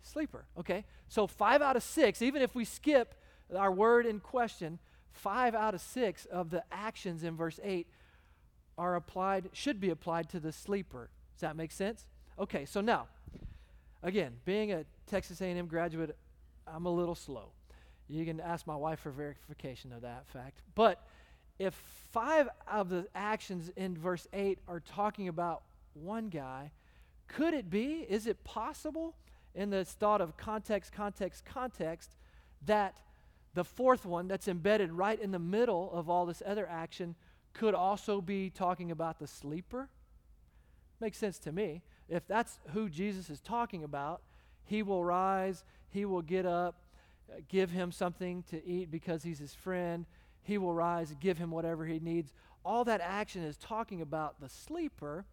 [0.03, 0.47] Sleeper.
[0.59, 0.85] Okay.
[1.09, 3.15] So 5 out of 6, even if we skip
[3.55, 4.79] our word in question,
[5.13, 7.87] 5 out of 6 of the actions in verse 8
[8.81, 11.11] are applied should be applied to the sleeper.
[11.35, 12.07] Does that make sense?
[12.39, 12.65] Okay.
[12.65, 13.09] So now
[14.03, 16.17] again, being a Texas A&M graduate,
[16.67, 17.51] I'm a little slow.
[18.09, 20.63] You can ask my wife for verification of that fact.
[20.75, 21.07] But
[21.59, 21.75] if
[22.11, 25.63] five of the actions in verse 8 are talking about
[25.93, 26.73] one guy,
[27.29, 29.15] could it be, is it possible
[29.55, 32.17] in this thought of context, context, context,
[32.65, 32.97] that
[33.55, 37.15] the fourth one that's embedded right in the middle of all this other action
[37.53, 39.89] could also be talking about the sleeper?
[41.01, 41.83] Makes sense to me.
[42.09, 44.23] If that's who Jesus is talking about,
[44.65, 46.77] he will rise, he will get up,
[47.31, 50.07] uh, give him something to eat because he's his friend
[50.43, 52.33] he will rise give him whatever he needs.
[52.65, 55.25] All that action is talking about the sleeper.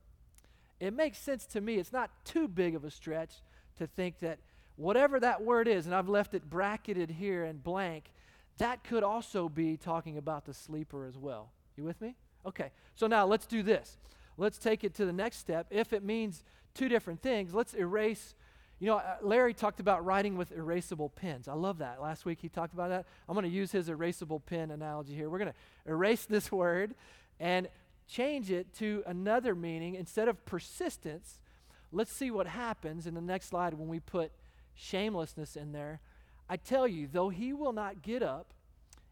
[0.79, 1.75] It makes sense to me.
[1.75, 3.33] It's not too big of a stretch
[3.77, 4.39] to think that
[4.75, 8.11] whatever that word is, and I've left it bracketed here and blank,
[8.59, 11.51] that could also be talking about the sleeper as well.
[11.77, 12.15] You with me?
[12.45, 13.97] Okay, so now let's do this.
[14.37, 15.67] Let's take it to the next step.
[15.69, 18.35] If it means two different things, let's erase
[18.79, 21.47] you know, uh, Larry talked about writing with erasable pens.
[21.47, 21.99] I love that.
[21.99, 23.05] Last week he talked about that.
[23.27, 25.29] I'm going to use his erasable pen analogy here.
[25.29, 26.93] We're going to erase this word
[27.39, 27.69] and
[28.07, 29.95] change it to another meaning.
[29.95, 31.39] Instead of persistence,
[31.91, 34.31] let's see what happens in the next slide when we put
[34.75, 35.99] shamelessness in there.
[36.47, 38.53] I tell you, though he will not get up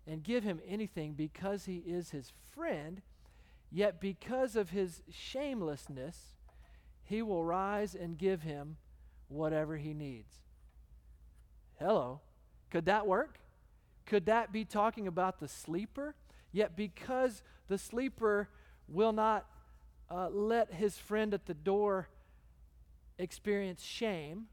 [0.07, 3.01] and give him anything because he is his friend,
[3.71, 6.37] yet because of his shamelessness,
[7.03, 8.77] he will rise and give him
[9.27, 10.33] whatever he needs.
[11.79, 12.21] Hello.
[12.71, 13.39] Could that work?
[14.05, 16.15] Could that be talking about the sleeper?
[16.51, 18.49] Yet, because the sleeper
[18.87, 19.45] will not
[20.09, 22.09] uh, let his friend at the door
[23.17, 24.45] experience shame,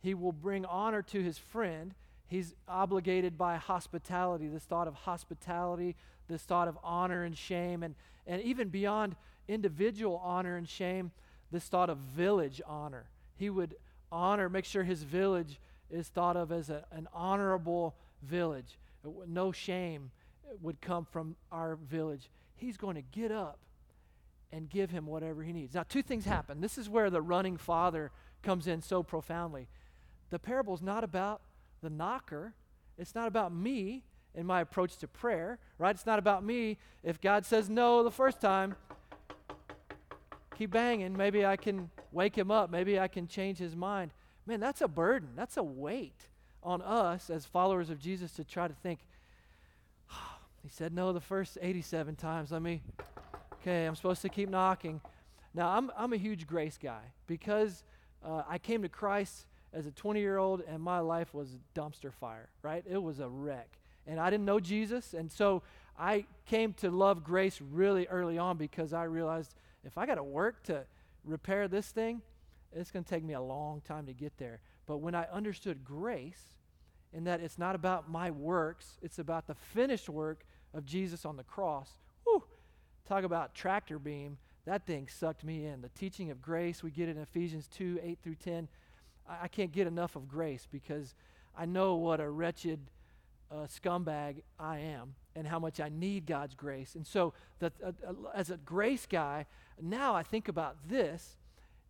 [0.00, 1.94] he will bring honor to his friend.
[2.30, 5.96] He's obligated by hospitality, this thought of hospitality,
[6.28, 9.16] this thought of honor and shame, and, and even beyond
[9.48, 11.10] individual honor and shame,
[11.50, 13.10] this thought of village honor.
[13.34, 13.74] He would
[14.12, 15.58] honor, make sure his village
[15.90, 18.78] is thought of as a, an honorable village.
[19.26, 20.12] No shame
[20.62, 22.30] would come from our village.
[22.54, 23.58] He's going to get up
[24.52, 25.74] and give him whatever he needs.
[25.74, 26.60] Now, two things happen.
[26.60, 28.12] This is where the running father
[28.42, 29.66] comes in so profoundly.
[30.30, 31.40] The parable is not about
[31.82, 32.54] the knocker,
[32.98, 34.02] it's not about me
[34.34, 35.94] in my approach to prayer, right?
[35.94, 36.78] It's not about me.
[37.02, 38.76] If God says no the first time,
[40.56, 41.16] keep banging.
[41.16, 42.70] Maybe I can wake him up.
[42.70, 44.12] Maybe I can change his mind.
[44.46, 45.30] Man, that's a burden.
[45.34, 46.28] That's a weight
[46.62, 49.00] on us as followers of Jesus to try to think,
[50.12, 52.52] oh, he said no the first 87 times.
[52.52, 52.82] Let me,
[53.54, 55.00] okay, I'm supposed to keep knocking.
[55.54, 57.82] Now, I'm, I'm a huge grace guy because
[58.24, 62.12] uh, I came to Christ as a 20 year old and my life was dumpster
[62.12, 62.84] fire, right?
[62.88, 63.78] It was a wreck.
[64.06, 65.14] And I didn't know Jesus.
[65.14, 65.62] And so
[65.98, 69.54] I came to love grace really early on because I realized
[69.84, 70.84] if I got to work to
[71.24, 72.22] repair this thing,
[72.72, 74.60] it's going to take me a long time to get there.
[74.86, 76.42] But when I understood grace,
[77.12, 81.36] in that it's not about my works, it's about the finished work of Jesus on
[81.36, 81.90] the cross.
[82.24, 82.44] Whew,
[83.08, 84.38] talk about tractor beam.
[84.66, 85.80] That thing sucked me in.
[85.80, 88.68] The teaching of grace, we get it in Ephesians 2 8 through 10.
[89.30, 91.14] I, I can't get enough of grace because
[91.56, 92.80] I know what a wretched
[93.50, 96.94] uh, scumbag I am and how much I need God's grace.
[96.94, 99.46] And so, that, uh, uh, as a grace guy,
[99.80, 101.36] now I think about this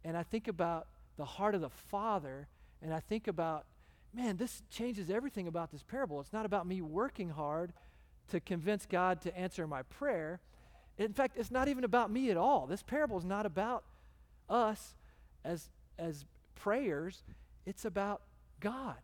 [0.05, 0.87] and I think about
[1.17, 2.49] the heart of the Father
[2.83, 3.67] and I think about,
[4.15, 6.21] man, this changes everything about this parable.
[6.21, 7.73] It's not about me working hard
[8.29, 10.41] to convince God to answer my prayer.
[10.99, 12.67] In fact, it's not even about me at all.
[12.67, 13.85] This parable is not about
[14.49, 14.95] us
[15.45, 15.69] as,
[15.99, 16.25] as
[16.63, 17.23] prayers,
[17.67, 18.23] it's about
[18.61, 18.97] God.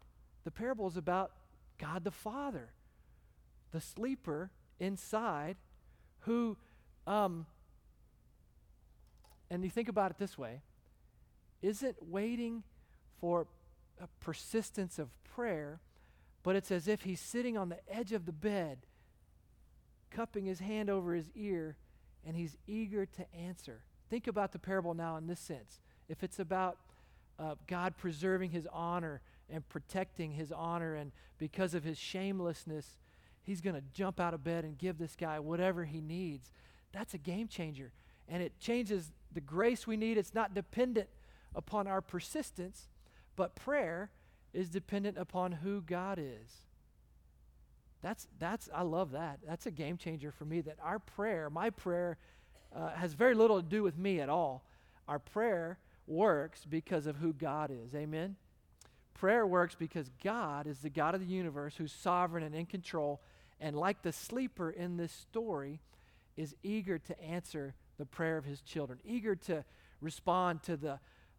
[0.45, 1.33] The parable is about
[1.79, 2.71] God the Father,
[3.73, 5.57] the sleeper inside
[6.21, 6.57] who
[7.07, 7.47] um,
[9.51, 10.61] and you think about it this way
[11.63, 12.63] isn't waiting
[13.21, 13.47] for
[14.01, 15.81] a persistence of prayer,
[16.43, 18.79] but it's as if he's sitting on the edge of the bed,
[20.11, 21.77] cupping his hand over his ear,
[22.27, 23.83] and he's eager to answer.
[24.11, 25.81] Think about the parable now in this sense.
[26.09, 26.79] If it's about
[27.39, 29.21] uh, God preserving his honor
[29.51, 32.99] and protecting his honor, and because of his shamelessness,
[33.43, 36.51] he's going to jump out of bed and give this guy whatever he needs.
[36.93, 37.93] That's a game changer.
[38.29, 40.19] And it changes the grace we need.
[40.19, 41.09] It's not dependent
[41.55, 42.89] upon our persistence,
[43.37, 44.11] but prayer
[44.53, 46.65] is dependent upon who God is.
[48.03, 49.41] That's, that's, I love that.
[49.47, 52.19] That's a game changer for me that our prayer, my prayer,
[52.75, 54.65] uh, has very little to do with me at all.
[55.09, 57.95] Our prayer works because of who God is.
[57.95, 58.37] Amen?
[59.15, 63.21] Prayer works because God is the God of the universe who's sovereign and in control,
[63.61, 65.81] and like the sleeper in this story,
[66.37, 69.65] is eager to answer the prayer of his children, eager to
[70.01, 70.99] respond to the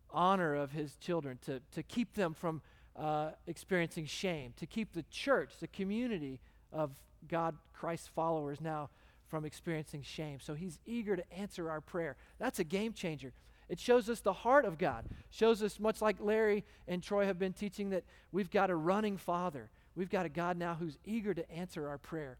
[0.10, 2.62] honor of his children, to, to keep them from
[2.96, 6.40] uh, experiencing shame, to keep the church, the community
[6.74, 6.92] of
[7.28, 8.90] God, Christ's followers now
[9.28, 10.40] from experiencing shame.
[10.40, 12.16] So he's eager to answer our prayer.
[12.40, 13.34] That's a game changer.
[13.70, 15.06] It shows us the heart of God.
[15.30, 19.18] Shows us much like Larry and Troy have been teaching that we've got a running
[19.18, 19.70] Father.
[19.96, 22.38] We've got a God now who's eager to answer our prayer.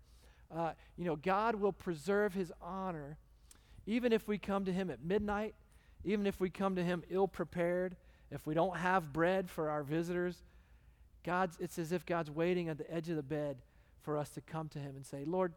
[0.56, 3.18] Uh, you know, God will preserve His honor,
[3.86, 5.56] even if we come to Him at midnight,
[6.06, 7.98] even if we come to Him ill prepared,
[8.32, 10.44] if we don't have bread for our visitors.
[11.24, 13.58] God's, it's as if God's waiting at the edge of the bed
[14.02, 15.54] for us to come to Him and say, Lord,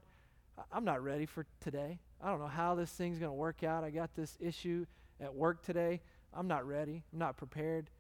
[0.73, 2.01] I'm not ready for today.
[2.21, 3.85] I don't know how this thing's going to work out.
[3.85, 4.87] I got this issue
[5.21, 6.01] at work today.
[6.33, 7.03] I'm not ready.
[7.13, 7.91] I'm not prepared.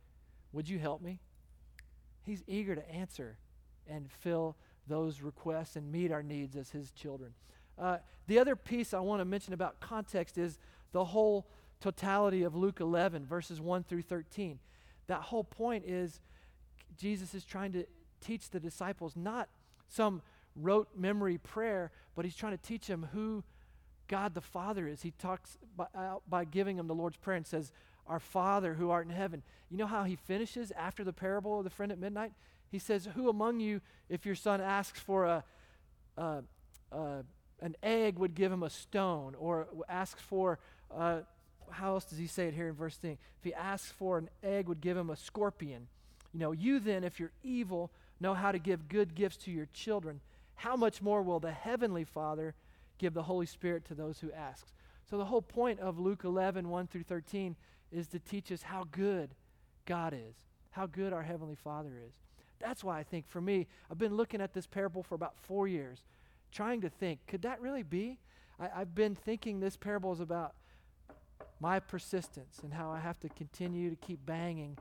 [0.52, 1.20] Would you help me?
[2.22, 3.38] He's eager to answer
[3.88, 4.56] and fill
[4.86, 7.32] those requests and meet our needs as his children.
[7.78, 10.58] Uh, the other piece I want to mention about context is
[10.92, 11.48] the whole
[11.80, 14.58] totality of Luke 11, verses 1 through 13.
[15.06, 16.20] That whole point is
[16.96, 17.84] Jesus is trying to
[18.20, 19.48] teach the disciples not
[19.88, 20.22] some
[20.54, 23.42] rote memory prayer, but he's trying to teach them who
[24.11, 25.02] God the Father is.
[25.02, 27.70] He talks by, out by giving him the Lord's Prayer and says,
[28.08, 29.44] Our Father who art in heaven.
[29.70, 32.32] You know how he finishes after the parable of the friend at midnight?
[32.68, 35.44] He says, Who among you, if your son asks for a,
[36.16, 36.42] a,
[36.90, 37.24] a
[37.61, 39.36] an egg, would give him a stone?
[39.38, 40.58] Or asks for,
[40.94, 41.20] uh,
[41.70, 43.12] how else does he say it here in verse 10?
[43.12, 45.86] If he asks for an egg, would give him a scorpion.
[46.34, 49.68] You know, you then, if you're evil, know how to give good gifts to your
[49.72, 50.20] children.
[50.56, 52.54] How much more will the heavenly Father?
[53.01, 54.66] Give the Holy Spirit to those who ask.
[55.09, 57.57] So the whole point of Luke 11, 1 through 13
[57.90, 59.30] is to teach us how good
[59.86, 60.36] God is,
[60.70, 62.12] how good our Heavenly Father is.
[62.61, 65.66] That's why I think for me, I've been looking at this parable for about four
[65.66, 66.05] years,
[66.53, 68.18] trying to think, could that really be?
[68.61, 70.55] I, have been thinking this parable is about
[71.59, 74.76] my persistence and how I have to continue to keep banging.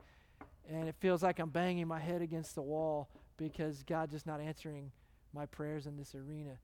[0.70, 3.08] And it feels like I'm banging my head against the wall
[3.38, 4.92] because God's just not answering
[5.32, 6.58] my prayers in this arena.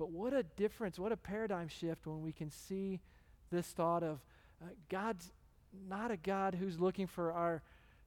[0.00, 3.00] But what a difference, what a paradigm shift when we can see
[3.52, 4.20] this thought of
[4.62, 5.30] uh, God's
[5.90, 7.60] not a God who's looking for our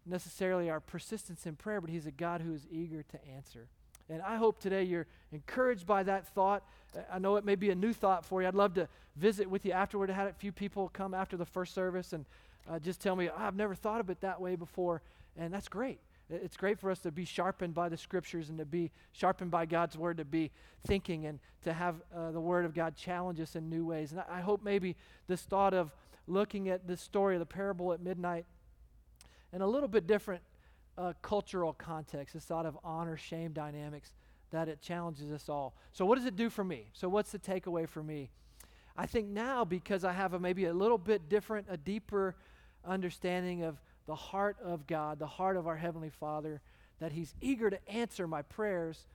[0.03, 3.67] necessarily our persistence in prayer, but He's a God who is eager to answer.
[4.09, 6.63] And I hope today you're encouraged by that thought.
[7.11, 8.47] I know it may be a new thought for you.
[8.47, 10.09] I'd love to visit with you afterward.
[10.09, 12.25] I had a few people come after the first service and
[12.67, 15.03] uh, just tell me, oh, I've never thought of it that way before.
[15.37, 15.99] And that's great.
[16.29, 19.65] It's great for us to be sharpened by the scriptures and to be sharpened by
[19.65, 20.51] God's word, to be
[20.85, 24.11] thinking and to have uh, the word of God challenge us in new ways.
[24.11, 24.95] And I, hope maybe
[25.27, 25.91] this thought of
[26.27, 28.45] looking at this story of the parable at midnight
[29.51, 30.41] in a little bit different
[30.97, 34.13] uh, cultural context, this thought of honor shame dynamics,
[34.51, 35.75] that it challenges us all.
[35.91, 36.89] So, what does it do for me?
[36.93, 38.29] So, what's the takeaway for me?
[38.95, 42.35] I think now, because I have a, maybe a little bit different, a deeper
[42.85, 46.61] understanding of the heart of God, the heart of our Heavenly Father,
[46.99, 49.07] that He's eager to answer my prayers,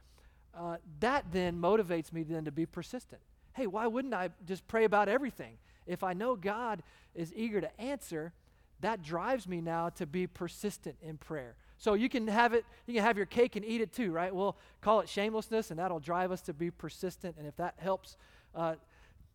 [0.57, 3.21] uh, that then motivates me then to be persistent.
[3.55, 5.59] Hey, why wouldn't I just pray about everything?
[5.87, 6.83] If I know God
[7.15, 8.33] is eager to answer,
[8.81, 11.57] that drives me now to be persistent in prayer.
[11.79, 14.35] So you can have it, you can have your cake and eat it too, right?
[14.35, 17.37] We'll call it shamelessness, and that'll drive us to be persistent.
[17.39, 18.17] And if that helps
[18.55, 18.75] uh,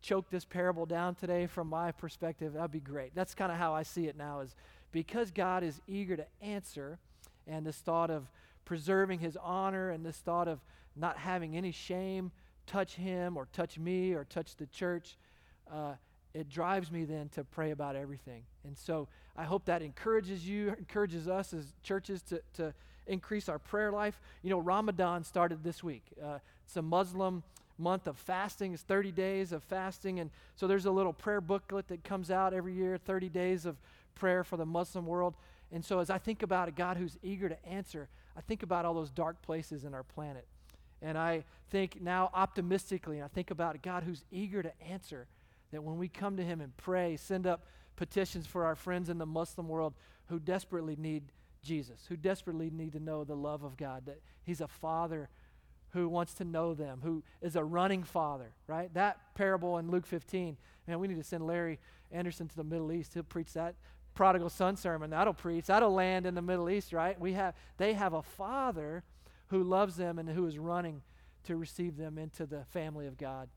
[0.02, 3.14] choke this parable down today from my perspective, that'd be great.
[3.14, 4.54] That's kind of how I see it now is
[4.94, 7.00] because God is eager to answer,
[7.48, 8.30] and this thought of
[8.64, 10.60] preserving his honor and this thought of
[10.94, 12.30] not having any shame
[12.64, 15.16] touch him or touch me or touch the church,
[15.68, 15.94] uh,
[16.32, 18.44] it drives me then to pray about everything.
[18.64, 22.72] And so I hope that encourages you, encourages us as churches to, to
[23.08, 24.20] increase our prayer life.
[24.44, 26.04] You know, Ramadan started this week.
[26.22, 27.42] Uh, it's a Muslim
[27.78, 28.74] month of fasting.
[28.74, 30.20] It's 30 days of fasting.
[30.20, 33.76] And so there's a little prayer booklet that comes out every year 30 days of
[34.14, 35.34] prayer for the Muslim world.
[35.72, 38.84] And so as I think about a God who's eager to answer, I think about
[38.84, 40.46] all those dark places in our planet.
[41.02, 45.26] And I think now optimistically, and I think about a God who's eager to answer,
[45.70, 49.18] that when we come to Him and pray, send up petitions for our friends in
[49.18, 49.94] the Muslim world
[50.28, 51.24] who desperately need
[51.62, 55.28] Jesus, who desperately need to know the love of God, that He's a Father
[55.90, 58.92] who wants to know them, who is a running father, right?
[58.94, 60.56] That parable in Luke 15,
[60.88, 61.78] man, we need to send Larry
[62.10, 63.14] Anderson to the Middle East.
[63.14, 63.76] He'll preach that
[64.14, 65.10] prodigal son sermon.
[65.10, 65.66] That'll preach.
[65.66, 67.18] That'll land in the Middle East, right?
[67.18, 69.02] We have they have a father
[69.48, 71.02] who loves them and who is running
[71.44, 73.48] to receive them into the family of God.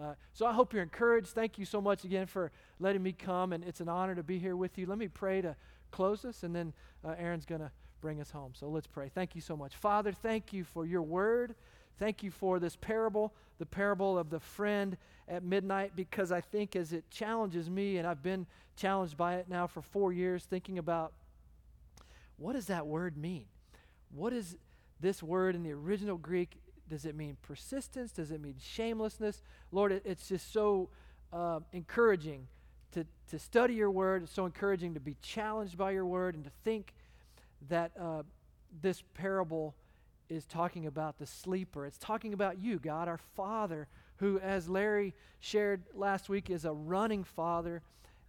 [0.00, 1.28] Uh, so I hope you're encouraged.
[1.28, 2.50] Thank you so much again for
[2.80, 4.86] letting me come, and it's an honor to be here with you.
[4.86, 5.54] Let me pray to
[5.90, 6.72] close this, and then
[7.04, 8.52] uh, Aaron's going to bring us home.
[8.54, 9.08] So let's pray.
[9.14, 9.76] Thank you so much.
[9.76, 11.54] Father, thank you for your word.
[11.98, 14.96] Thank you for this parable, the parable of the friend
[15.28, 19.48] at midnight, because I think as it challenges me, and I've been challenged by it
[19.48, 21.12] now for four years, thinking about
[22.36, 23.46] what does that word mean?
[24.12, 24.56] What is
[25.00, 26.56] this word in the original Greek?
[26.88, 28.12] Does it mean persistence?
[28.12, 29.42] Does it mean shamelessness?
[29.70, 30.90] Lord, it, it's just so
[31.32, 32.48] uh, encouraging
[32.92, 34.24] to, to study your word.
[34.24, 36.92] It's so encouraging to be challenged by your word and to think
[37.68, 38.22] that uh,
[38.82, 39.74] this parable
[40.28, 41.86] is talking about the sleeper.
[41.86, 46.72] It's talking about you, God, our Father, who, as Larry shared last week, is a
[46.72, 47.82] running Father.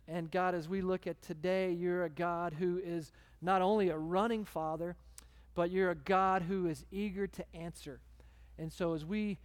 [0.07, 3.97] And God, as we look at today, you're a God who is not only a
[3.97, 4.95] running Father,
[5.55, 8.01] but you're a God who is eager to answer.
[8.57, 9.39] And so as we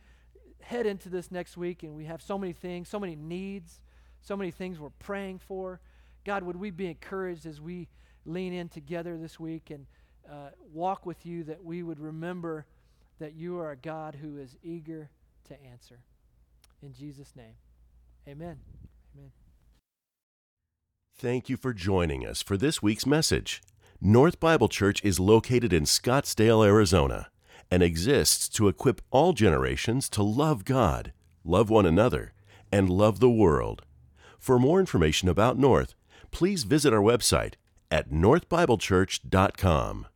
[0.61, 3.81] head into this next week and we have so many things, so many needs,
[4.21, 5.81] so many things we're praying for,
[6.25, 7.89] God, would we be encouraged as we
[8.27, 9.87] lean in together this week and
[10.29, 12.67] uh, walk with you that we would remember
[13.19, 15.11] that you are a God who is eager
[15.45, 16.01] to answer.
[16.83, 17.55] In Jesus' name,
[18.27, 18.59] amen.
[19.17, 19.31] Amen.
[21.17, 23.63] Thank you for joining us for this week's message.
[24.01, 27.29] North Bible Church is located in Scottsdale, Arizona,
[27.71, 31.13] and exists to equip all generations to love God,
[31.45, 32.33] love one another,
[32.73, 33.83] and love the world.
[34.39, 35.95] For more information about North,
[36.31, 37.55] please visit our website
[37.91, 40.07] at northbiblechurch.com.